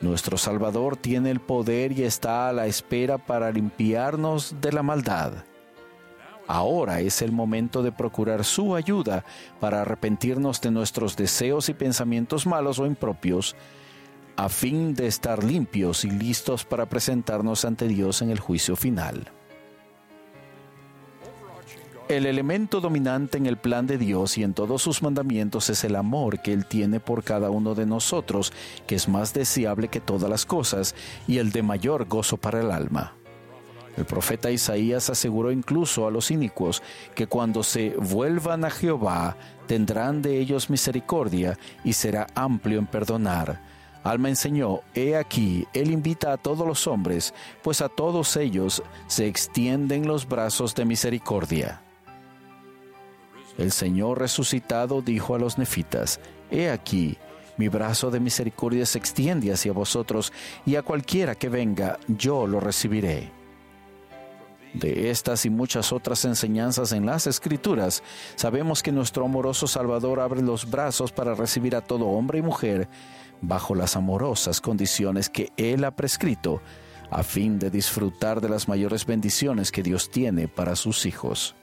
[0.00, 5.32] Nuestro Salvador tiene el poder y está a la espera para limpiarnos de la maldad.
[6.48, 9.24] Ahora es el momento de procurar su ayuda
[9.60, 13.54] para arrepentirnos de nuestros deseos y pensamientos malos o impropios,
[14.36, 19.30] a fin de estar limpios y listos para presentarnos ante Dios en el juicio final.
[22.08, 25.96] El elemento dominante en el plan de Dios y en todos sus mandamientos es el
[25.96, 28.52] amor que Él tiene por cada uno de nosotros,
[28.86, 30.94] que es más deseable que todas las cosas
[31.26, 33.14] y el de mayor gozo para el alma.
[33.96, 36.82] El profeta Isaías aseguró incluso a los inicuos
[37.14, 43.73] que cuando se vuelvan a Jehová tendrán de ellos misericordia y será amplio en perdonar.
[44.04, 47.32] Alma enseñó, he aquí, Él invita a todos los hombres,
[47.62, 51.80] pues a todos ellos se extienden los brazos de misericordia.
[53.56, 57.16] El Señor resucitado dijo a los nefitas, He aquí,
[57.56, 60.34] mi brazo de misericordia se extiende hacia vosotros,
[60.66, 63.43] y a cualquiera que venga, yo lo recibiré.
[64.74, 68.02] De estas y muchas otras enseñanzas en las Escrituras,
[68.34, 72.88] sabemos que nuestro amoroso Salvador abre los brazos para recibir a todo hombre y mujer
[73.40, 76.60] bajo las amorosas condiciones que Él ha prescrito,
[77.10, 81.54] a fin de disfrutar de las mayores bendiciones que Dios tiene para sus hijos.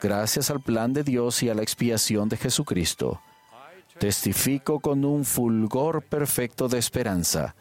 [0.00, 3.20] Gracias al plan de Dios y a la expiación de Jesucristo,
[3.98, 7.56] testifico con un fulgor perfecto de esperanza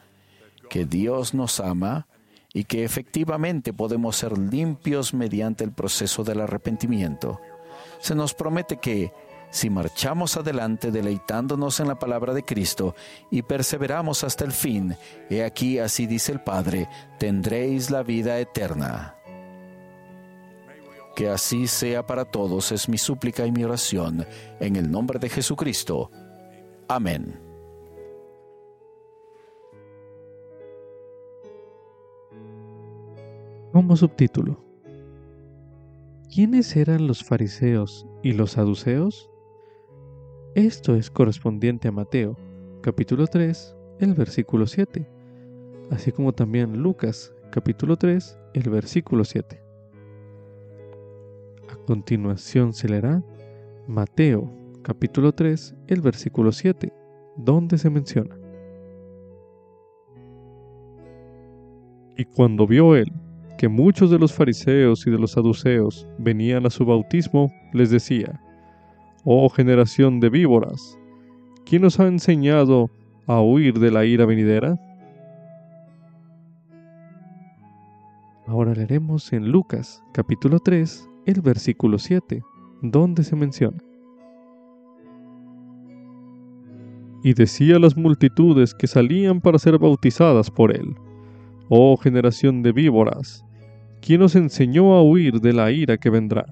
[0.69, 2.07] que Dios nos ama
[2.53, 7.39] y que efectivamente podemos ser limpios mediante el proceso del arrepentimiento.
[7.99, 9.13] Se nos promete que,
[9.51, 12.95] si marchamos adelante deleitándonos en la palabra de Cristo
[13.29, 14.95] y perseveramos hasta el fin,
[15.29, 16.87] he aquí así dice el Padre,
[17.19, 19.15] tendréis la vida eterna.
[21.15, 24.25] Que así sea para todos es mi súplica y mi oración,
[24.59, 26.09] en el nombre de Jesucristo.
[26.87, 27.50] Amén.
[33.71, 34.61] Como subtítulo.
[36.29, 39.31] ¿Quiénes eran los fariseos y los saduceos?
[40.55, 42.35] Esto es correspondiente a Mateo,
[42.81, 45.09] capítulo 3, el versículo 7,
[45.89, 49.63] así como también Lucas, capítulo 3, el versículo 7.
[51.69, 53.23] A continuación se leerá
[53.87, 54.51] Mateo,
[54.81, 56.91] capítulo 3, el versículo 7,
[57.37, 58.37] donde se menciona.
[62.17, 63.09] Y cuando vio él
[63.61, 68.41] que muchos de los fariseos y de los saduceos venían a su bautismo, les decía,
[69.23, 70.97] Oh generación de víboras,
[71.63, 72.89] ¿quién os ha enseñado
[73.27, 74.79] a huir de la ira venidera?
[78.47, 82.41] Ahora leeremos en Lucas capítulo 3 el versículo 7,
[82.81, 83.77] donde se menciona.
[87.23, 90.95] Y decía a las multitudes que salían para ser bautizadas por él,
[91.69, 93.45] Oh generación de víboras,
[94.01, 96.45] ¿Quién os enseñó a huir de la ira que vendrá?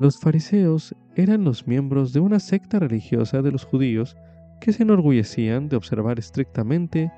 [0.00, 4.16] Los fariseos eran los miembros de una secta religiosa de los judíos
[4.60, 7.12] que se enorgullecían de observar estrictamente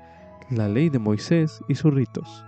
[0.51, 2.45] la ley de Moisés y sus ritos.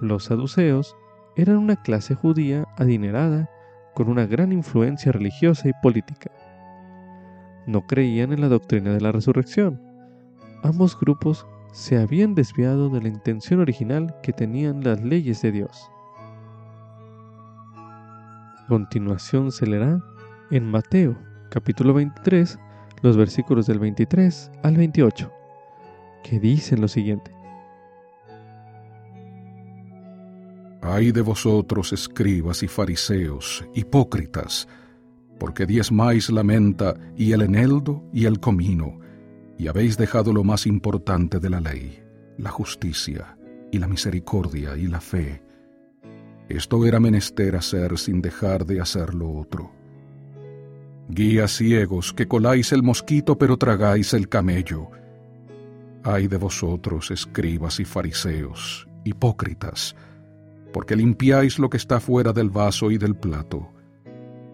[0.00, 0.96] Los saduceos
[1.36, 3.50] eran una clase judía adinerada
[3.94, 6.30] con una gran influencia religiosa y política.
[7.66, 9.80] No creían en la doctrina de la resurrección.
[10.62, 15.90] Ambos grupos se habían desviado de la intención original que tenían las leyes de Dios.
[18.68, 20.00] Continuación se leerá
[20.50, 21.16] en Mateo
[21.50, 22.58] capítulo 23
[23.02, 25.30] los versículos del 23 al 28,
[26.22, 27.30] que dicen lo siguiente.
[30.80, 34.66] Ay de vosotros, escribas y fariseos, hipócritas,
[35.38, 38.98] porque diezmáis la menta y el eneldo y el comino,
[39.62, 42.02] y habéis dejado lo más importante de la ley,
[42.36, 43.38] la justicia
[43.70, 45.40] y la misericordia y la fe.
[46.48, 49.70] Esto era menester hacer sin dejar de hacer lo otro.
[51.08, 54.88] Guías ciegos que coláis el mosquito pero tragáis el camello.
[56.02, 59.94] Ay de vosotros, escribas y fariseos, hipócritas,
[60.72, 63.70] porque limpiáis lo que está fuera del vaso y del plato,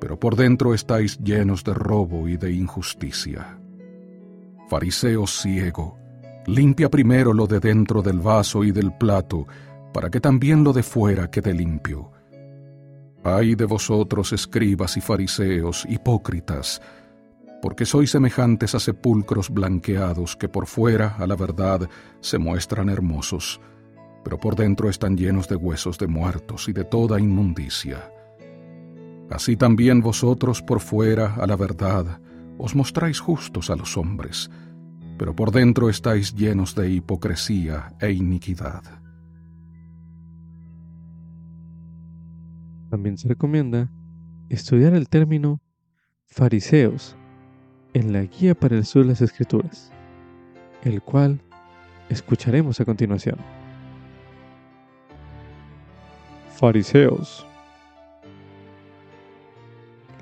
[0.02, 3.57] pero por dentro estáis llenos de robo y de injusticia.
[4.68, 5.96] Fariseo ciego,
[6.46, 9.46] limpia primero lo de dentro del vaso y del plato,
[9.94, 12.12] para que también lo de fuera quede limpio.
[13.24, 16.82] Ay de vosotros, escribas y fariseos, hipócritas,
[17.62, 21.88] porque sois semejantes a sepulcros blanqueados que por fuera, a la verdad,
[22.20, 23.60] se muestran hermosos,
[24.22, 28.12] pero por dentro están llenos de huesos de muertos y de toda inmundicia.
[29.30, 32.20] Así también vosotros por fuera, a la verdad,
[32.58, 34.50] os mostráis justos a los hombres,
[35.16, 38.82] pero por dentro estáis llenos de hipocresía e iniquidad.
[42.90, 43.90] También se recomienda
[44.48, 45.60] estudiar el término
[46.26, 47.16] fariseos
[47.94, 49.92] en la guía para el sur de las escrituras,
[50.82, 51.40] el cual
[52.08, 53.36] escucharemos a continuación.
[56.56, 57.46] Fariseos.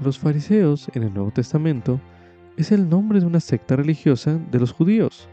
[0.02, 2.00] Los fariseos en el Nuevo Testamento
[2.56, 5.28] es el nombre de una secta religiosa de los judíos,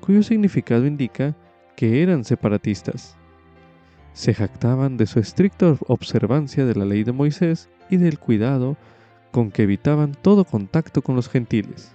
[0.00, 1.34] cuyo significado indica
[1.76, 3.16] que eran separatistas.
[4.12, 8.76] Se jactaban de su estricta observancia de la ley de Moisés y del cuidado
[9.30, 11.92] con que evitaban todo contacto con los gentiles.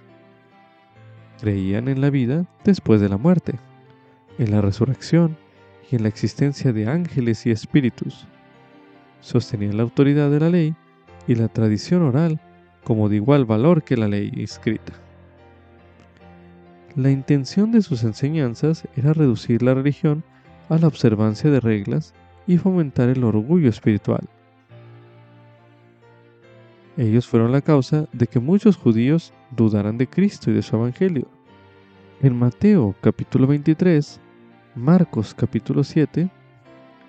[1.40, 3.58] Creían en la vida después de la muerte,
[4.38, 5.36] en la resurrección
[5.90, 8.26] y en la existencia de ángeles y espíritus.
[9.20, 10.74] Sostenían la autoridad de la ley
[11.26, 12.40] y la tradición oral
[12.84, 14.92] como de igual valor que la ley escrita.
[16.94, 20.22] La intención de sus enseñanzas era reducir la religión
[20.68, 22.14] a la observancia de reglas
[22.46, 24.28] y fomentar el orgullo espiritual.
[26.96, 31.26] Ellos fueron la causa de que muchos judíos dudaran de Cristo y de su Evangelio.
[32.22, 34.20] En Mateo capítulo 23,
[34.76, 36.30] Marcos capítulo 7,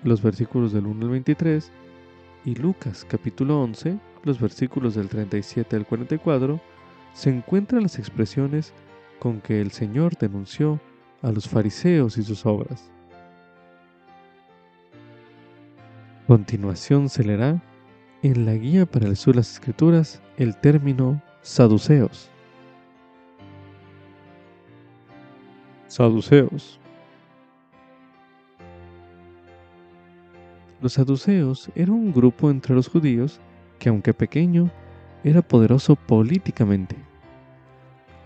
[0.02, 1.70] los versículos del 1 al 23,
[2.44, 6.60] y Lucas capítulo 11, los versículos del 37 al 44,
[7.14, 8.74] se encuentran las expresiones
[9.18, 10.80] con que el Señor denunció
[11.22, 12.90] a los fariseos y sus obras.
[16.26, 17.62] continuación se leerá
[18.22, 22.28] en la guía para el sur de las escrituras el término saduceos.
[25.86, 26.80] Saduceos.
[30.82, 33.40] Los saduceos eran un grupo entre los judíos
[33.78, 34.70] que aunque pequeño,
[35.24, 36.96] era poderoso políticamente.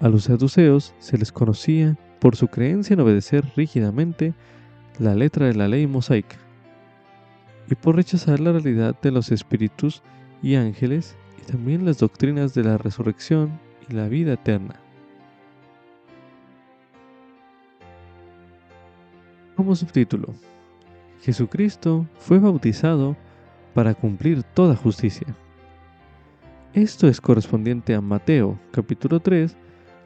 [0.01, 4.35] A los saduceos se les conocía por su creencia en obedecer rígidamente
[4.99, 6.37] la letra de la ley mosaica
[7.71, 10.03] y por rechazar la realidad de los espíritus
[10.43, 14.75] y ángeles y también las doctrinas de la resurrección y la vida eterna.
[19.57, 20.35] Como subtítulo,
[21.23, 23.17] Jesucristo fue bautizado
[23.75, 25.27] para cumplir toda justicia.
[26.73, 29.57] Esto es correspondiente a Mateo capítulo 3,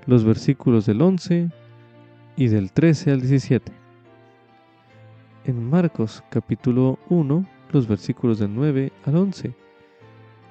[0.06, 1.50] los versículos del 11
[2.36, 3.72] y del 13 al 17.
[5.44, 9.54] En Marcos capítulo 1, los versículos del 9 al 11.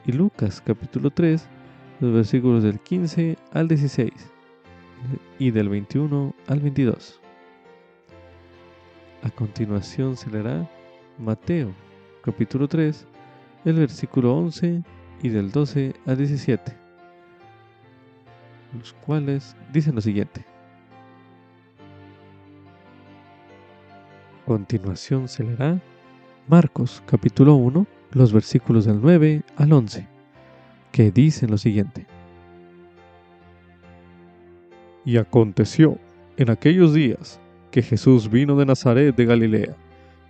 [0.06, 1.48] Y Lucas capítulo 3,
[2.00, 4.12] los versículos del 15 al 16
[5.40, 7.20] y del 21 al 22.
[9.24, 10.70] A continuación se leerá
[11.18, 11.74] Mateo
[12.24, 13.06] capítulo 3,
[13.66, 14.82] el versículo 11
[15.22, 16.74] y del 12 al 17,
[18.80, 20.46] los cuales dicen lo siguiente.
[24.46, 25.82] Continuación se leerá
[26.48, 30.08] Marcos capítulo 1, los versículos del 9 al 11,
[30.94, 32.08] que dicen lo siguiente.
[35.04, 35.98] Y aconteció
[36.38, 39.76] en aquellos días que Jesús vino de Nazaret de Galilea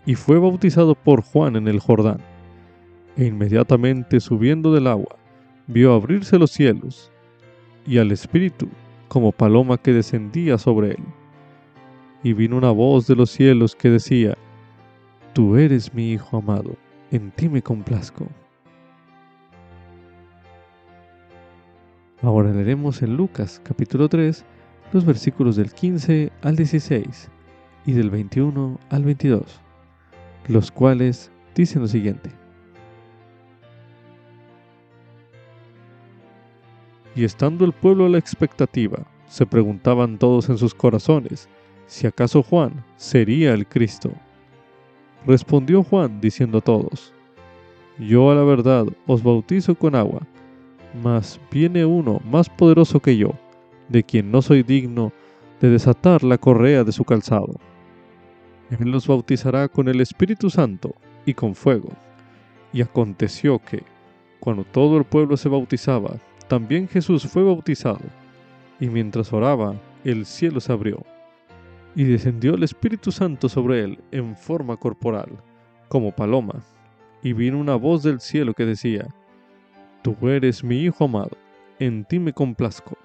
[0.05, 2.19] y fue bautizado por Juan en el Jordán.
[3.15, 5.15] E inmediatamente subiendo del agua,
[5.67, 7.11] vio abrirse los cielos,
[7.85, 8.67] y al Espíritu
[9.07, 11.03] como paloma que descendía sobre él.
[12.23, 14.37] Y vino una voz de los cielos que decía,
[15.33, 16.75] Tú eres mi Hijo amado,
[17.11, 18.27] en ti me complazco.
[22.21, 24.45] Ahora leeremos en Lucas capítulo 3
[24.93, 27.29] los versículos del 15 al 16
[27.85, 29.62] y del 21 al 22
[30.47, 32.31] los cuales dicen lo siguiente.
[37.15, 41.47] Y estando el pueblo a la expectativa, se preguntaban todos en sus corazones
[41.85, 44.11] si acaso Juan sería el Cristo.
[45.25, 47.13] Respondió Juan diciendo a todos,
[47.99, 50.21] Yo a la verdad os bautizo con agua,
[51.03, 53.31] mas viene uno más poderoso que yo,
[53.89, 55.11] de quien no soy digno
[55.61, 57.59] de desatar la correa de su calzado
[58.69, 60.95] él los bautizará con el Espíritu Santo
[61.25, 61.89] y con fuego.
[62.71, 63.83] Y aconteció que,
[64.39, 66.15] cuando todo el pueblo se bautizaba,
[66.47, 68.01] también Jesús fue bautizado.
[68.79, 71.03] Y mientras oraba, el cielo se abrió.
[71.95, 75.29] Y descendió el Espíritu Santo sobre él en forma corporal,
[75.87, 76.63] como paloma.
[77.21, 79.07] Y vino una voz del cielo que decía,
[80.01, 81.37] Tú eres mi Hijo amado,
[81.79, 82.97] en ti me complazco.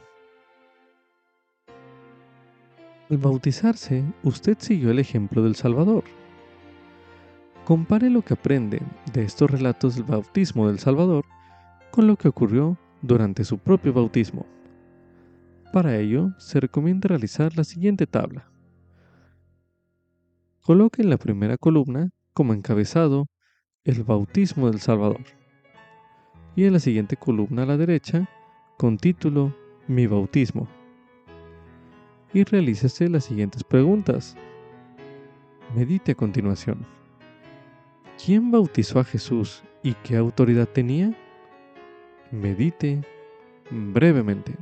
[3.10, 6.04] Al bautizarse, usted siguió el ejemplo del Salvador.
[7.64, 8.82] Compare lo que aprende
[9.14, 11.24] de estos relatos del bautismo del Salvador
[11.90, 14.44] con lo que ocurrió durante su propio bautismo.
[15.72, 18.50] Para ello, se recomienda realizar la siguiente tabla.
[20.62, 23.26] Coloque en la primera columna, como encabezado,
[23.84, 25.24] el bautismo del Salvador.
[26.56, 28.28] Y en la siguiente columna a la derecha,
[28.76, 29.56] con título
[29.86, 30.77] Mi bautismo.
[32.32, 34.36] Y realícese las siguientes preguntas.
[35.74, 36.86] Medite a continuación.
[38.22, 41.16] ¿Quién bautizó a Jesús y qué autoridad tenía?
[42.30, 43.02] Medite
[43.70, 44.54] brevemente.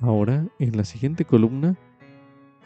[0.00, 1.76] Ahora, en la siguiente columna,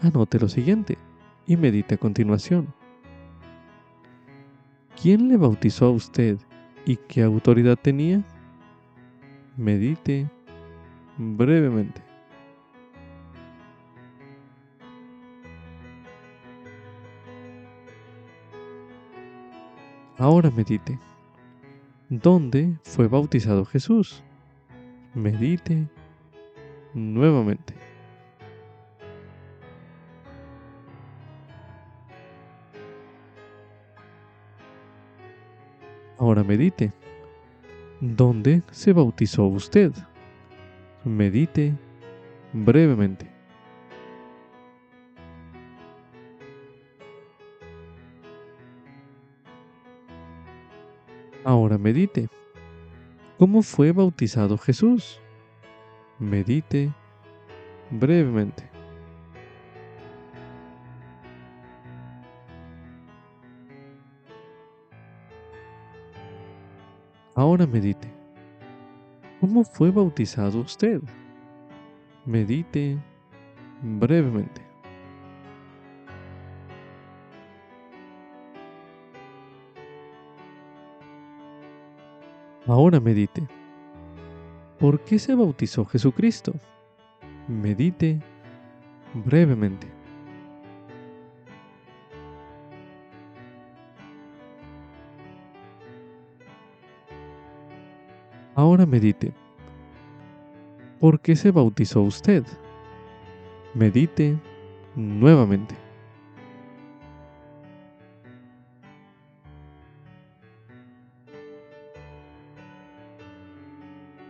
[0.00, 0.98] anote lo siguiente
[1.46, 2.74] y medite a continuación.
[5.00, 6.38] ¿Quién le bautizó a usted
[6.84, 8.22] y qué autoridad tenía?
[9.56, 10.28] Medite
[11.16, 12.02] brevemente.
[20.18, 20.98] Ahora medite.
[22.08, 24.22] ¿Dónde fue bautizado Jesús?
[25.14, 25.88] Medite
[26.94, 27.81] nuevamente.
[36.32, 36.94] Ahora medite.
[38.00, 39.92] ¿Dónde se bautizó usted?
[41.04, 41.74] Medite
[42.54, 43.30] brevemente.
[51.44, 52.30] Ahora medite.
[53.36, 55.20] ¿Cómo fue bautizado Jesús?
[56.18, 56.90] medite
[57.90, 58.71] brevemente.
[67.34, 68.08] Ahora medite.
[69.40, 71.00] ¿Cómo fue bautizado usted?
[72.26, 72.98] Medite
[73.80, 74.60] brevemente.
[82.66, 83.48] Ahora medite.
[84.78, 86.52] ¿Por qué se bautizó Jesucristo?
[87.48, 88.20] Medite
[89.14, 90.01] brevemente.
[98.72, 99.34] Ahora medite.
[100.98, 102.42] ¿Por qué se bautizó usted?
[103.74, 104.34] Medite
[104.96, 105.74] nuevamente.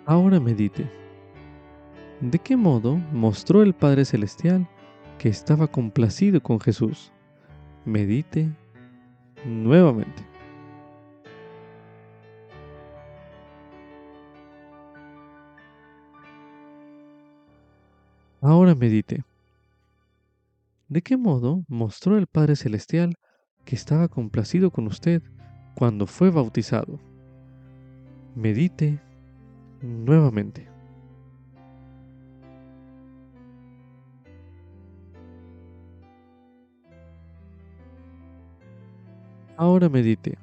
[0.07, 0.91] Ahora medite.
[2.21, 4.69] ¿De qué modo mostró el Padre Celestial
[5.19, 7.13] que estaba complacido con Jesús?
[7.85, 8.51] Medite
[9.45, 10.32] nuevamente.
[18.75, 19.25] Medite.
[20.89, 23.15] ¿De qué modo mostró el Padre Celestial
[23.65, 25.23] que estaba complacido con usted
[25.75, 27.01] cuando fue bautizado?
[28.35, 29.01] Medite
[29.81, 30.69] nuevamente.
[39.57, 40.39] Ahora medite.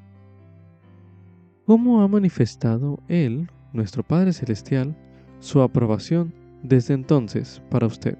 [1.65, 4.95] ¿Cómo ha manifestado Él, nuestro Padre Celestial,
[5.39, 8.17] su aprobación desde entonces para usted?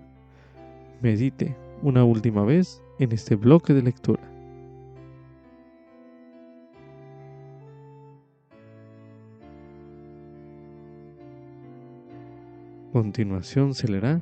[1.02, 4.30] Medite una última vez en este bloque de lectura.
[13.00, 14.22] continuación se leerá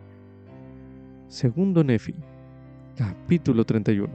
[1.30, 2.14] Segundo Nefi,
[2.96, 4.08] capítulo 31.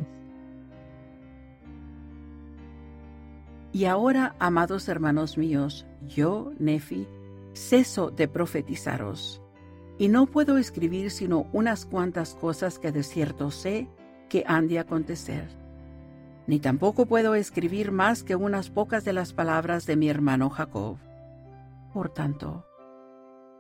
[3.72, 7.08] Y ahora, amados hermanos míos, yo, Nefi,
[7.54, 9.41] ceso de profetizaros,
[10.02, 13.88] y no puedo escribir sino unas cuantas cosas que de cierto sé
[14.28, 15.46] que han de acontecer.
[16.48, 20.96] Ni tampoco puedo escribir más que unas pocas de las palabras de mi hermano Jacob.
[21.94, 22.66] Por tanto,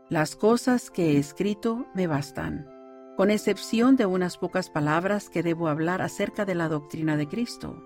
[0.08, 2.68] las cosas que he escrito me bastan,
[3.16, 7.80] con excepción de unas pocas palabras que debo hablar acerca de la doctrina de Cristo.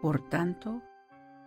[0.00, 0.80] Por tanto,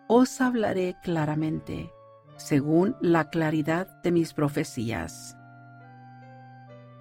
[0.09, 1.89] os hablaré claramente,
[2.35, 5.36] según la claridad de mis profecías.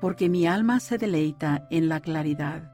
[0.00, 2.72] Porque mi alma se deleita en la claridad,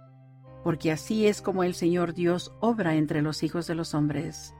[0.65, 4.55] porque así es como el Señor Dios obra entre los hijos de los hombres.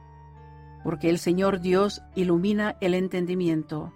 [0.83, 3.93] Porque el Señor Dios ilumina el entendimiento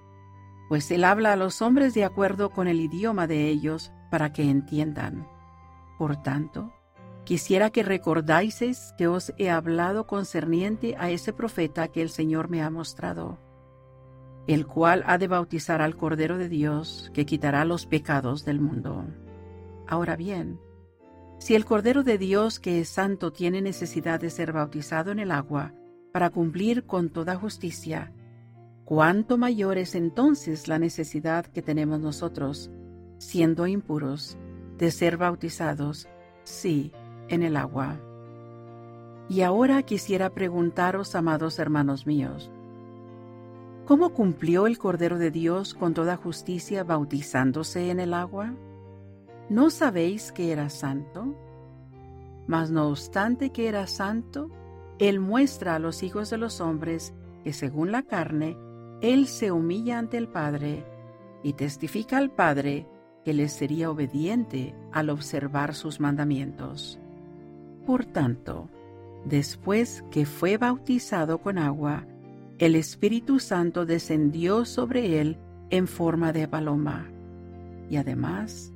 [0.67, 4.43] pues Él habla a los hombres de acuerdo con el idioma de ellos para que
[4.43, 5.27] entiendan.
[5.97, 6.73] Por tanto,
[7.23, 12.61] quisiera que recordáis que os he hablado concerniente a ese profeta que el Señor me
[12.61, 13.39] ha mostrado.
[14.47, 19.05] El cual ha de bautizar al Cordero de Dios, que quitará los pecados del mundo.
[19.85, 20.59] Ahora bien,
[21.37, 25.31] si el Cordero de Dios que es santo tiene necesidad de ser bautizado en el
[25.31, 25.73] agua
[26.13, 28.13] para cumplir con toda justicia,
[28.85, 32.71] cuánto mayor es entonces la necesidad que tenemos nosotros,
[33.17, 34.37] siendo impuros,
[34.77, 36.07] de ser bautizados,
[36.43, 36.93] sí,
[37.27, 37.99] en el agua.
[39.29, 42.49] Y ahora quisiera preguntaros, amados hermanos míos,
[43.87, 48.53] ¿cómo cumplió el Cordero de Dios con toda justicia bautizándose en el agua?
[49.49, 51.33] ¿No sabéis que era santo?
[52.47, 54.49] Mas no obstante que era santo,
[54.99, 57.13] Él muestra a los hijos de los hombres
[57.45, 58.57] que según la carne,
[59.01, 60.83] Él se humilla ante el Padre
[61.41, 62.89] y testifica al Padre
[63.23, 66.99] que les sería obediente al observar sus mandamientos.
[67.85, 68.67] Por tanto,
[69.23, 72.05] después que fue bautizado con agua,
[72.59, 75.37] el Espíritu Santo descendió sobre él
[75.69, 77.09] en forma de paloma.
[77.89, 78.73] Y además,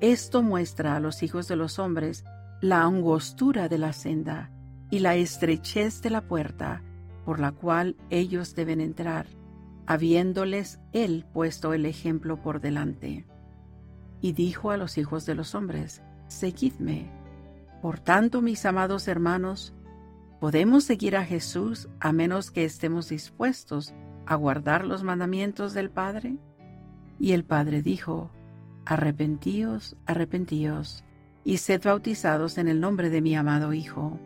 [0.00, 2.24] esto muestra a los hijos de los hombres
[2.60, 4.50] la angostura de la senda
[4.90, 6.82] y la estrechez de la puerta
[7.24, 9.26] por la cual ellos deben entrar,
[9.86, 13.26] habiéndoles él puesto el ejemplo por delante.
[14.20, 17.10] Y dijo a los hijos de los hombres, Seguidme.
[17.82, 19.74] Por tanto, mis amados hermanos,
[20.40, 23.94] podemos seguir a Jesús a menos que estemos dispuestos
[24.26, 26.36] a guardar los mandamientos del Padre.
[27.18, 28.30] Y el Padre dijo,
[28.86, 31.04] Arrepentíos, arrepentíos,
[31.44, 34.18] y sed bautizados en el nombre de mi amado Hijo.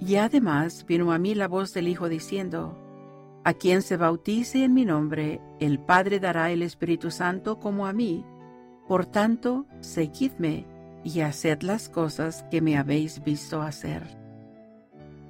[0.00, 2.76] Y además vino a mí la voz del Hijo diciendo,
[3.44, 7.92] A quien se bautice en mi nombre, el Padre dará el Espíritu Santo como a
[7.92, 8.24] mí.
[8.88, 10.66] Por tanto, seguidme
[11.04, 14.25] y haced las cosas que me habéis visto hacer.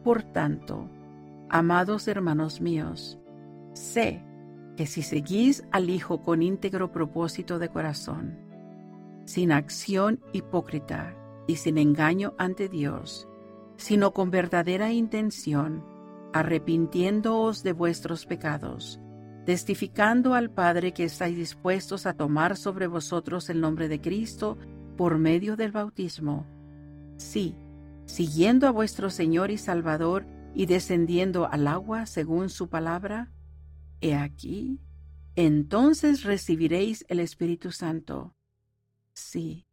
[0.06, 0.88] Por tanto,
[1.48, 3.18] amados hermanos míos,
[3.72, 4.22] sé
[4.76, 8.38] que si seguís al Hijo con íntegro propósito de corazón,
[9.24, 11.16] sin acción hipócrita
[11.48, 13.26] y sin engaño ante Dios,
[13.78, 15.84] sino con verdadera intención,
[16.32, 19.00] arrepintiéndoos de vuestros pecados,
[19.44, 24.56] testificando al Padre que estáis dispuestos a tomar sobre vosotros el nombre de Cristo
[24.96, 26.46] por medio del bautismo.
[27.16, 27.56] Sí,
[28.06, 33.30] siguiendo a vuestro Señor y Salvador y descendiendo al agua según su palabra,
[34.00, 34.80] He aquí,
[35.34, 38.34] entonces recibiréis el Espíritu Santo.
[39.12, 39.66] Sí,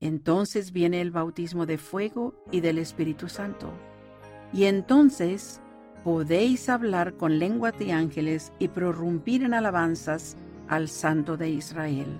[0.00, 3.72] entonces viene el bautismo de fuego y del Espíritu Santo.
[4.52, 5.60] Y entonces
[6.04, 10.36] podéis hablar con lengua de ángeles y prorrumpir en alabanzas
[10.68, 12.18] al Santo de Israel.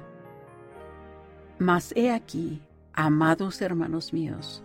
[1.58, 4.62] Mas he aquí, amados hermanos míos,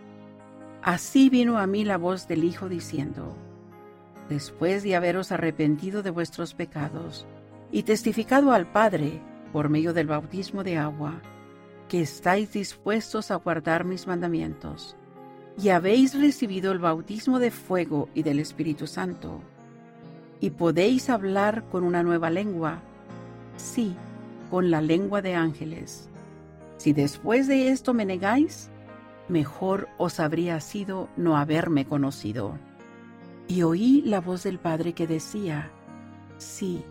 [0.81, 3.35] así vino a mí la voz del Hijo diciendo,
[4.29, 7.25] después de haberos arrepentido de vuestros pecados
[7.71, 9.21] y testificado al Padre
[9.51, 11.21] por medio del bautismo de agua,
[11.87, 14.95] que estáis dispuestos a guardar mis mandamientos,
[15.61, 19.41] y habéis recibido el bautismo de fuego y del Espíritu Santo,
[20.39, 22.81] y podéis hablar con una nueva lengua,
[23.55, 23.95] sí,
[24.51, 26.09] con la lengua de ángeles.
[26.77, 28.69] Si después de esto me negáis,
[29.29, 32.57] mejor os habría sido no haberme conocido.
[33.47, 35.71] Y oí la voz del Padre que decía,
[36.37, 36.83] Sí,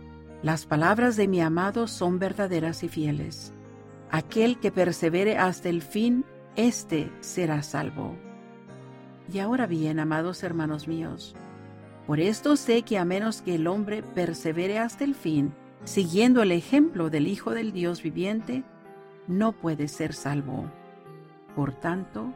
[0.42, 3.52] las palabras de mi amado son verdaderas y fieles.
[4.10, 6.24] Aquel que persevere hasta el fin,
[6.56, 8.16] éste será salvo.
[9.32, 11.34] Y ahora bien, amados hermanos míos,
[12.06, 15.52] por esto sé que a menos que el hombre persevere hasta el fin,
[15.84, 18.62] siguiendo el ejemplo del Hijo del Dios viviente,
[19.26, 20.70] no puede ser salvo.
[21.56, 22.34] Por tanto,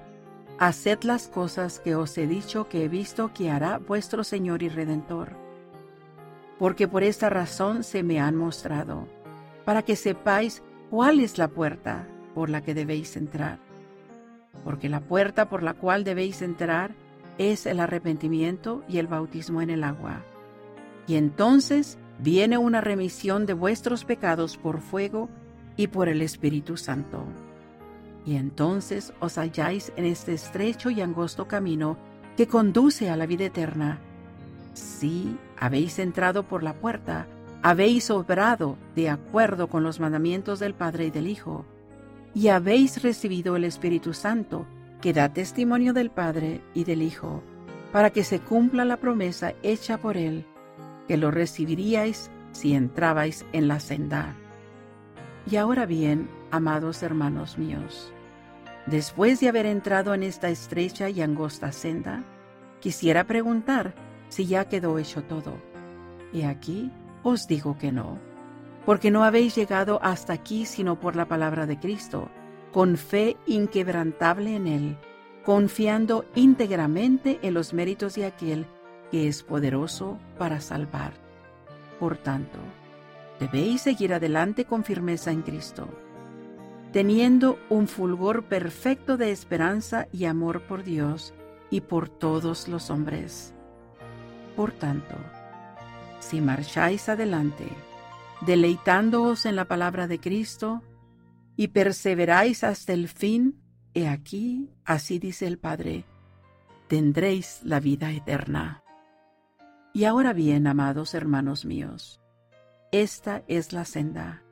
[0.58, 4.70] haced las cosas que os he dicho que he visto que hará vuestro Señor y
[4.70, 5.36] Redentor.
[6.58, 9.06] Porque por esta razón se me han mostrado,
[9.66, 13.58] para que sepáis cuál es la puerta por la que debéis entrar.
[14.64, 16.92] Porque la puerta por la cual debéis entrar
[17.36, 20.22] es el arrepentimiento y el bautismo en el agua.
[21.06, 25.28] Y entonces viene una remisión de vuestros pecados por fuego
[25.76, 27.26] y por el Espíritu Santo
[28.24, 31.96] y entonces os halláis en este estrecho y angosto camino
[32.36, 34.00] que conduce a la vida eterna.
[34.74, 37.26] Si habéis entrado por la puerta,
[37.62, 41.64] habéis obrado de acuerdo con los mandamientos del Padre y del Hijo,
[42.34, 44.66] y habéis recibido el Espíritu Santo,
[45.00, 47.42] que da testimonio del Padre y del Hijo,
[47.92, 50.46] para que se cumpla la promesa hecha por Él,
[51.08, 54.36] que lo recibiríais si entrabais en la senda.
[55.50, 58.12] Y ahora bien, amados hermanos míos,
[58.86, 62.24] después de haber entrado en esta estrecha y angosta senda,
[62.80, 63.94] quisiera preguntar
[64.28, 65.54] si ya quedó hecho todo.
[66.32, 66.90] Y aquí
[67.22, 68.18] Os digo que no,
[68.86, 72.30] porque no habéis llegado hasta aquí sino por la palabra de Cristo,
[72.72, 74.96] con fe inquebrantable en Él,
[75.44, 78.66] confiando íntegramente en los méritos de aquel
[79.10, 81.12] que es poderoso para salvar.
[81.98, 82.58] Por tanto,
[83.38, 85.88] debéis seguir adelante con firmeza en Cristo,
[86.92, 91.34] teniendo un fulgor perfecto de esperanza y amor por Dios
[91.70, 93.54] y por todos los hombres.
[94.56, 95.14] Por tanto,
[96.18, 97.68] si marcháis adelante,
[98.40, 100.82] deleitándoos en la palabra de Cristo,
[101.56, 103.60] y perseveráis hasta el fin,
[103.94, 106.04] he aquí, así dice el Padre,
[106.88, 108.82] tendréis la vida eterna.
[109.92, 112.20] Y ahora bien, amados hermanos míos,
[112.92, 114.42] esta es la senda,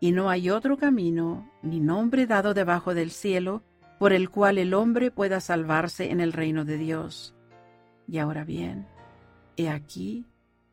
[0.00, 3.62] y no hay otro camino ni nombre dado debajo del cielo
[3.98, 7.36] por el cual el hombre pueda salvarse en el reino de Dios.
[8.08, 8.86] Y ahora bien,
[9.56, 10.26] he aquí,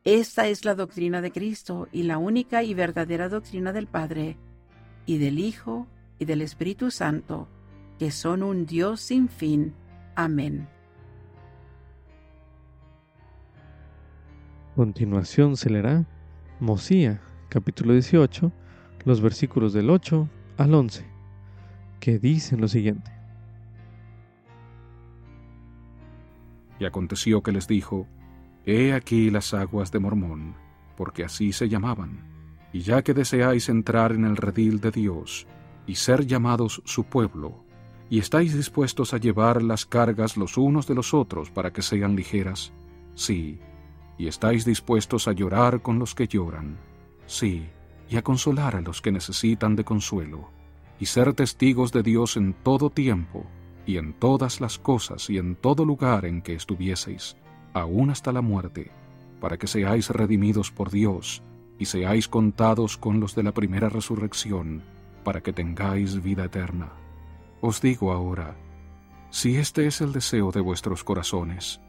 [0.04, 4.38] esta es la doctrina de Cristo y la única y verdadera doctrina del Padre,
[5.06, 5.88] y del Hijo,
[6.20, 7.50] y del Espíritu Santo,
[8.00, 9.76] que son un Dios sin fin.
[10.16, 10.70] Amén.
[14.78, 16.06] continuación se leerá
[16.60, 17.20] Mosía,
[17.50, 18.52] capítulo 18,
[19.08, 20.28] los versículos del 8
[20.58, 21.06] al 11,
[22.02, 23.10] que dicen lo siguiente.
[26.78, 28.06] Y aconteció que les dijo,
[28.66, 30.56] He aquí las aguas de Mormón,
[30.98, 32.20] porque así se llamaban,
[32.74, 35.48] y ya que deseáis entrar en el redil de Dios,
[35.86, 37.64] y ser llamados su pueblo,
[38.10, 42.18] y estáis dispuestos a llevar las cargas los unos de los otros para que sean
[42.18, 42.74] ligeras,
[43.16, 43.58] sí,
[44.18, 46.78] y estáis dispuestos a llorar con los que lloran,
[47.26, 47.70] sí,
[48.10, 50.50] y a consolar a los que necesitan de consuelo,
[51.00, 53.46] y ser testigos de Dios en todo tiempo,
[53.86, 57.38] y en todas las cosas y en todo lugar en que estuvieseis,
[57.74, 58.92] aún hasta la muerte,
[59.40, 61.44] para que seáis redimidos por Dios,
[61.80, 64.84] y seáis contados con los de la primera resurrección,
[65.24, 66.92] para que tengáis vida eterna.
[67.62, 68.56] Os digo ahora,
[69.30, 71.80] si este es el deseo de vuestros corazones,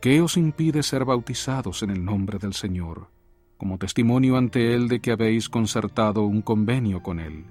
[0.00, 3.08] ¿Qué os impide ser bautizados en el nombre del Señor,
[3.56, 7.44] como testimonio ante Él de que habéis concertado un convenio con Él,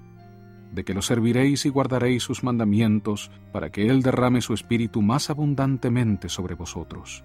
[0.72, 5.30] de que lo serviréis y guardaréis sus mandamientos, para que Él derrame su espíritu más
[5.30, 7.24] abundantemente sobre vosotros?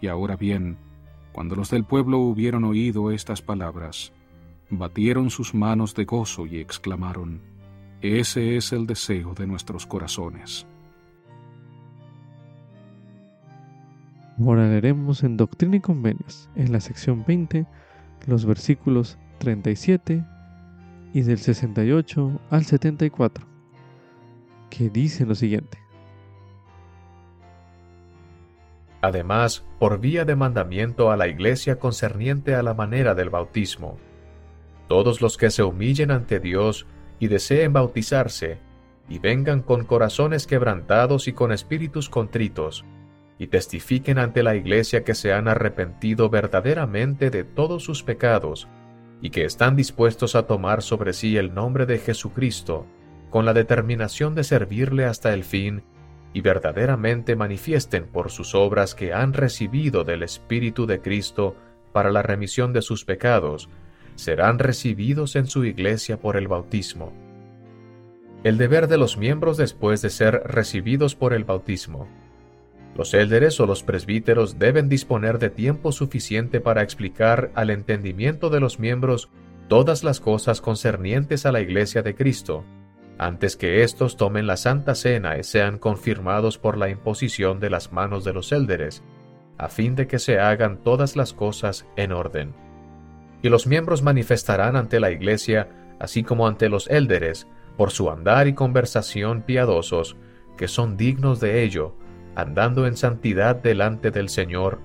[0.00, 0.76] Y ahora bien,
[1.32, 4.12] cuando los del pueblo hubieron oído estas palabras,
[4.68, 7.40] batieron sus manos de gozo y exclamaron,
[8.00, 10.66] Ese es el deseo de nuestros corazones.
[14.40, 17.66] Ahora leeremos en Doctrina y Convenios, en la sección 20,
[18.26, 20.24] los versículos 37
[21.12, 23.46] y del 68 al 74,
[24.70, 25.78] que dicen lo siguiente.
[29.00, 33.98] Además, por vía de mandamiento a la Iglesia concerniente a la manera del bautismo,
[34.86, 36.86] todos los que se humillen ante Dios
[37.18, 38.58] y deseen bautizarse,
[39.08, 42.84] y vengan con corazones quebrantados y con espíritus contritos,
[43.38, 48.68] y testifiquen ante la Iglesia que se han arrepentido verdaderamente de todos sus pecados
[49.20, 52.86] y que están dispuestos a tomar sobre sí el nombre de Jesucristo
[53.30, 55.82] con la determinación de servirle hasta el fin
[56.34, 61.56] y verdaderamente manifiesten por sus obras que han recibido del Espíritu de Cristo
[61.92, 63.68] para la remisión de sus pecados,
[64.14, 67.12] serán recibidos en su iglesia por el bautismo.
[68.44, 72.08] El deber de los miembros después de ser recibidos por el bautismo
[72.94, 78.60] los élderes o los presbíteros deben disponer de tiempo suficiente para explicar al entendimiento de
[78.60, 79.30] los miembros
[79.68, 82.64] todas las cosas concernientes a la Iglesia de Cristo,
[83.18, 87.92] antes que éstos tomen la Santa Cena y sean confirmados por la imposición de las
[87.92, 89.02] manos de los élderes,
[89.56, 92.54] a fin de que se hagan todas las cosas en orden.
[93.42, 97.46] Y los miembros manifestarán ante la Iglesia, así como ante los élderes,
[97.76, 100.16] por su andar y conversación piadosos,
[100.58, 101.94] que son dignos de ello,
[102.34, 104.80] andando en santidad delante del Señor,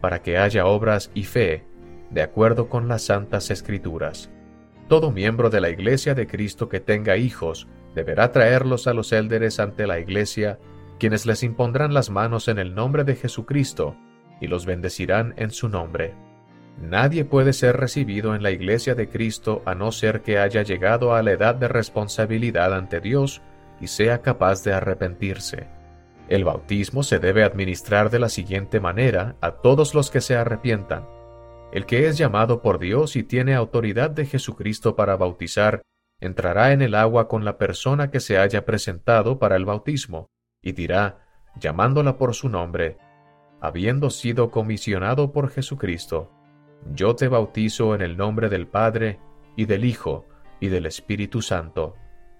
[0.00, 1.64] para que haya obras y fe,
[2.10, 4.30] de acuerdo con las santas escrituras.
[4.88, 9.60] Todo miembro de la Iglesia de Cristo que tenga hijos deberá traerlos a los élderes
[9.60, 10.58] ante la Iglesia,
[10.98, 13.96] quienes les impondrán las manos en el nombre de Jesucristo
[14.40, 16.14] y los bendecirán en su nombre.
[16.80, 21.14] Nadie puede ser recibido en la Iglesia de Cristo a no ser que haya llegado
[21.14, 23.42] a la edad de responsabilidad ante Dios
[23.80, 25.68] y sea capaz de arrepentirse.
[26.30, 31.08] El bautismo se debe administrar de la siguiente manera a todos los que se arrepientan.
[31.72, 35.82] El que es llamado por Dios y tiene autoridad de Jesucristo para bautizar,
[36.20, 40.28] entrará en el agua con la persona que se haya presentado para el bautismo,
[40.62, 41.26] y dirá,
[41.58, 42.96] llamándola por su nombre,
[43.60, 46.30] habiendo sido comisionado por Jesucristo,
[46.94, 49.18] Yo te bautizo en el nombre del Padre,
[49.56, 50.26] y del Hijo,
[50.60, 51.96] y del Espíritu Santo.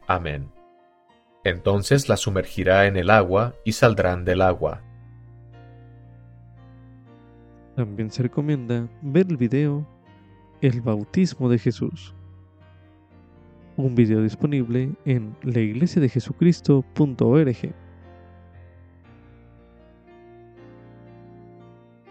[0.06, 0.59] Amén.
[1.44, 4.82] Entonces la sumergirá en el agua y saldrán del agua.
[7.76, 9.86] También se recomienda ver el video
[10.60, 12.14] El bautismo de Jesús.
[13.76, 17.74] Un video disponible en laiglesiadejesucristo.org.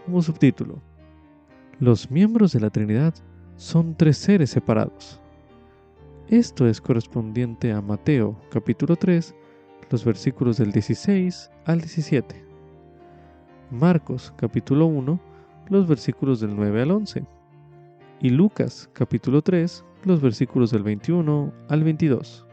[0.04, 0.82] Como subtítulo,
[1.78, 3.14] los miembros de la Trinidad
[3.54, 5.19] son tres seres separados.
[6.30, 9.34] Esto es correspondiente a Mateo capítulo 3,
[9.90, 12.44] los versículos del 16 al 17.
[13.72, 15.20] Marcos capítulo 1,
[15.70, 17.24] los versículos del 9 al 11.
[18.20, 22.46] Y Lucas capítulo 3, los versículos del 21 al 22.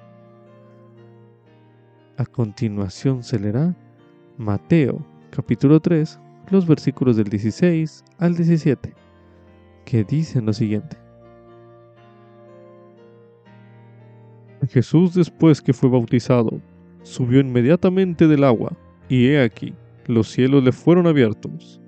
[2.17, 3.75] A continuación se leerá
[4.39, 8.95] Mateo capítulo 3, los versículos del 16 al 17,
[9.85, 11.06] que dicen lo siguiente.
[14.69, 16.61] Jesús después que fue bautizado,
[17.03, 18.73] subió inmediatamente del agua,
[19.07, 19.73] y he aquí,
[20.07, 21.79] los cielos le fueron abiertos,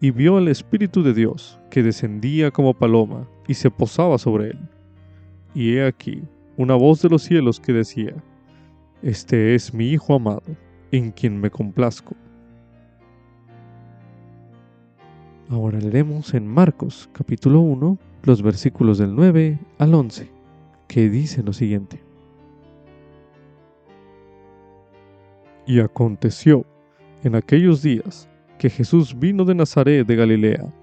[0.00, 4.58] y vio al Espíritu de Dios, que descendía como paloma, y se posaba sobre él.
[5.54, 6.22] Y he aquí,
[6.56, 8.14] una voz de los cielos que decía,
[9.02, 10.56] Este es mi Hijo amado,
[10.92, 12.16] en quien me complazco.
[15.50, 20.30] Ahora leeremos en Marcos capítulo 1 los versículos del 9 al 11,
[20.88, 22.02] que dicen lo siguiente.
[25.66, 26.64] Y aconteció
[27.22, 28.28] en aquellos días
[28.58, 30.74] que Jesús vino de Nazaret de Galilea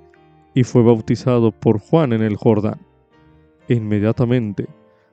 [0.53, 2.79] y fue bautizado por Juan en el Jordán.
[3.67, 4.67] Inmediatamente,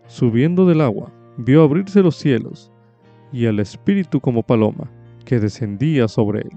[0.06, 2.70] subiendo del agua, vio abrirse los cielos
[3.32, 4.88] y al Espíritu como paloma
[5.24, 6.52] que descendía sobre él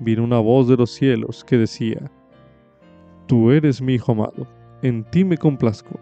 [0.00, 2.10] vino una voz de los cielos que decía,
[3.26, 4.46] Tú eres mi Hijo amado,
[4.82, 6.00] en ti me complazco.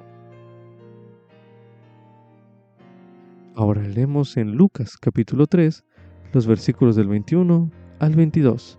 [3.58, 5.84] Ahora leemos en Lucas capítulo 3
[6.32, 8.78] los versículos del 21 al 22,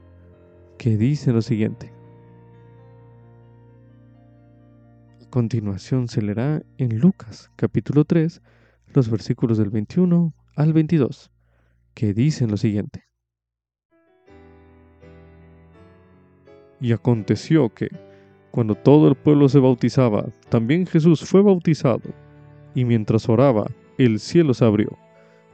[0.77, 1.91] que dicen lo siguiente.
[5.22, 8.41] A continuación se leerá en Lucas capítulo 3
[8.93, 11.30] los versículos del 21 al 22,
[11.93, 13.03] que dicen lo siguiente.
[16.80, 17.89] Y aconteció que,
[18.49, 22.14] cuando todo el pueblo se bautizaba, también Jesús fue bautizado,
[22.73, 23.65] y mientras oraba,
[24.05, 24.97] el cielo se abrió,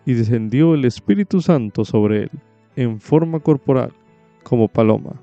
[0.05, 2.31] y descendió el Espíritu Santo sobre él,
[2.75, 3.91] en forma corporal,
[4.43, 5.13] como paloma.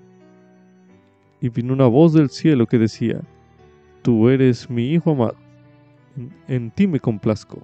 [1.40, 3.20] Y vino una voz del cielo que decía,
[4.03, 5.36] Tú eres mi Hijo amado,
[6.49, 7.62] en, ti me complazco.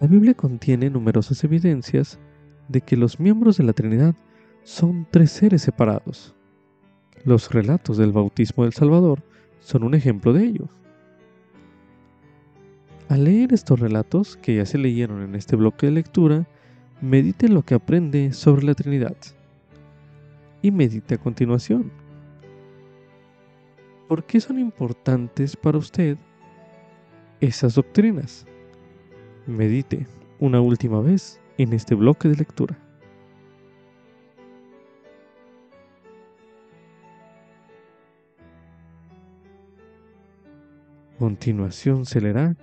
[0.00, 2.18] La Biblia contiene numerosas evidencias
[2.68, 4.14] de que los miembros de la Trinidad
[4.62, 6.34] son tres seres separados.
[7.24, 9.22] Los relatos del bautismo del Salvador
[9.60, 10.68] son un ejemplo de ello.
[13.08, 16.46] Al leer estos relatos, que ya se leyeron en este bloque de lectura,
[17.00, 19.16] medite lo que aprende sobre la Trinidad.
[20.62, 21.90] Y medite a continuación.
[24.08, 26.16] ¿Por qué son importantes para usted
[27.40, 28.46] esas doctrinas?
[29.46, 30.06] Medite
[30.38, 32.78] una última vez en este bloque de lectura.
[41.24, 42.54] continuación se leerá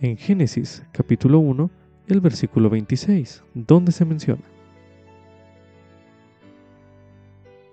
[0.00, 1.70] en Génesis capítulo 1,
[2.08, 4.42] el versículo 26, donde se menciona.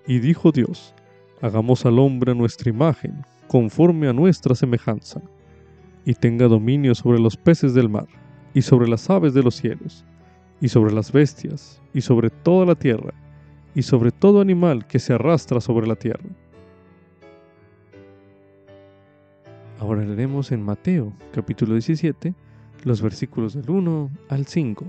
[0.08, 0.94] Y dijo Dios,
[1.42, 5.22] hagamos al hombre a nuestra imagen, conforme a nuestra semejanza,
[6.06, 8.08] y tenga dominio sobre los peces del mar,
[8.54, 10.06] y sobre las aves de los cielos,
[10.62, 13.14] y sobre las bestias, y sobre toda la tierra,
[13.76, 16.30] y sobre todo animal que se arrastra sobre la tierra
[19.84, 22.34] Ahora leeremos en Mateo capítulo 17
[22.86, 24.86] los versículos del 1 al 5,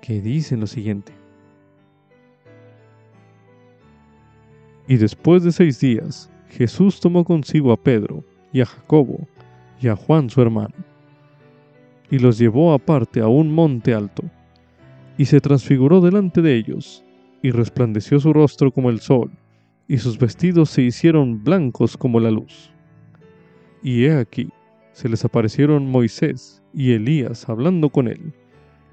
[0.00, 1.12] que dicen lo siguiente.
[4.86, 9.28] Y después de seis días, Jesús tomó consigo a Pedro y a Jacobo
[9.78, 10.74] y a Juan su hermano,
[12.10, 14.22] y los llevó aparte a un monte alto,
[15.18, 17.04] y se transfiguró delante de ellos,
[17.42, 19.30] y resplandeció su rostro como el sol,
[19.86, 22.72] y sus vestidos se hicieron blancos como la luz.
[23.82, 24.48] Y he aquí,
[24.92, 28.32] se les aparecieron Moisés y Elías hablando con él.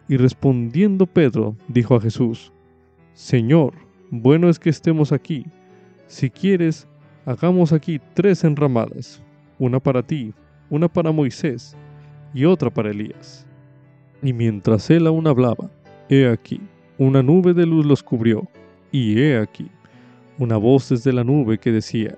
[0.07, 2.53] Y respondiendo Pedro, dijo a Jesús,
[3.13, 3.73] Señor,
[4.11, 5.45] bueno es que estemos aquí.
[6.07, 6.87] Si quieres,
[7.25, 9.23] hagamos aquí tres enramadas,
[9.57, 10.33] una para ti,
[10.69, 11.75] una para Moisés
[12.33, 13.47] y otra para Elías.
[14.21, 15.71] Y mientras él aún hablaba,
[16.09, 16.61] he aquí,
[16.97, 18.47] una nube de luz los cubrió,
[18.91, 19.69] y he aquí,
[20.37, 22.15] una voz desde la nube que decía,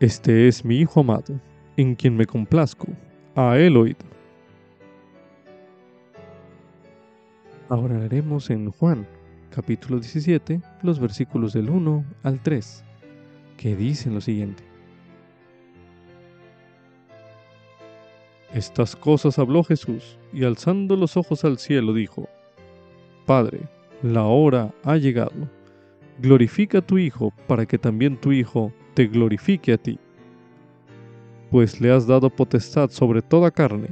[0.00, 1.40] Este es mi Hijo amado,
[1.76, 2.88] en quien me complazco,
[3.34, 3.98] a él oído.
[7.68, 9.06] Ahora leeremos en Juan,
[9.50, 12.84] capítulo 17, los versículos del 1 al 3,
[13.56, 14.62] que dicen lo siguiente.
[18.52, 22.28] Estas cosas habló Jesús, y alzando los ojos al cielo dijo,
[23.24, 23.60] Padre,
[24.02, 25.48] la hora ha llegado.
[26.18, 29.98] Glorifica a tu Hijo, para que también tu Hijo te glorifique a ti.
[31.52, 33.90] Pues le has dado potestad sobre toda carne,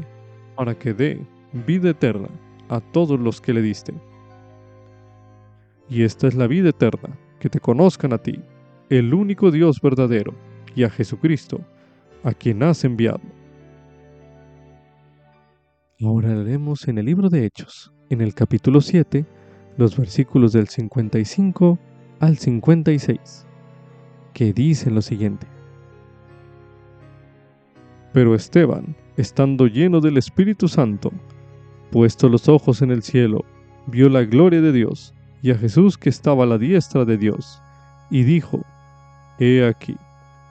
[0.57, 1.20] para que dé
[1.66, 2.28] vida eterna
[2.70, 3.93] a todos los que le diste.
[5.91, 8.41] Y esta es la vida eterna, que te conozcan a ti,
[8.89, 10.35] el único Dios verdadero,
[10.74, 11.61] y a Jesucristo,
[12.24, 13.20] a quien has enviado.
[16.01, 19.27] Ahora leemos en el libro de Hechos, en el capítulo 7,
[19.77, 21.78] los versículos del 55
[22.20, 23.47] al 56,
[24.32, 25.60] que dicen lo siguiente.
[28.12, 31.12] Pero Esteban, estando lleno del Espíritu Santo,
[31.91, 33.45] puesto los ojos en el cielo,
[33.87, 37.62] vio la gloria de Dios y a Jesús que estaba a la diestra de Dios,
[38.11, 38.61] y dijo,
[39.39, 39.97] He aquí,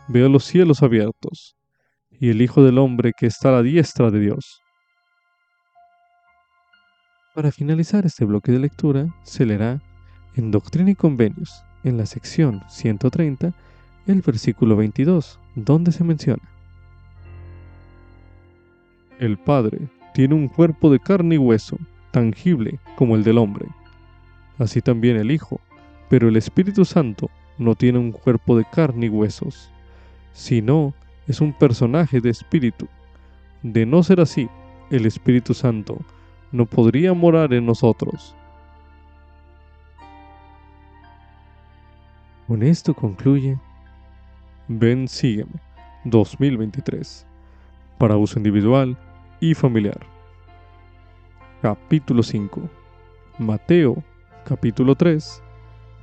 [0.07, 1.55] veo los cielos abiertos,
[2.19, 4.61] y el Hijo del Hombre que está a la diestra de Dios.
[7.35, 9.81] Para finalizar este bloque de lectura, se leerá
[10.35, 13.53] en Doctrina y Convenios, en la sección 130,
[14.07, 16.58] el versículo 22, donde se menciona.
[19.19, 21.77] El Padre tiene un cuerpo de carne y hueso,
[22.11, 23.65] tangible como el del hombre.
[24.57, 25.59] Así también el Hijo,
[26.07, 29.69] pero el Espíritu Santo no tiene un cuerpo de carne y huesos,
[30.31, 30.93] sino
[31.27, 32.87] es un personaje de espíritu.
[33.61, 34.47] De no ser así,
[34.89, 35.97] el Espíritu Santo
[36.53, 38.33] no podría morar en nosotros.
[42.47, 43.59] Con esto concluye
[44.69, 45.59] Ven Sígueme
[46.05, 47.27] 2023
[47.97, 48.97] para uso individual
[49.39, 49.99] y familiar.
[51.61, 52.61] Capítulo 5
[53.37, 54.03] Mateo
[54.45, 55.43] capítulo 3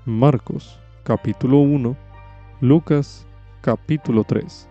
[0.04, 1.96] Marcos capítulo 1
[2.60, 3.26] Lucas
[3.62, 4.68] capítulo 3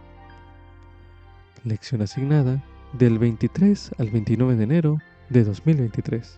[1.63, 2.63] Lección asignada
[2.93, 4.97] del 23 al 29 de enero
[5.29, 6.37] de 2023,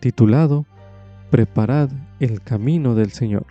[0.00, 0.66] titulado
[1.30, 3.46] Preparad el camino del Señor.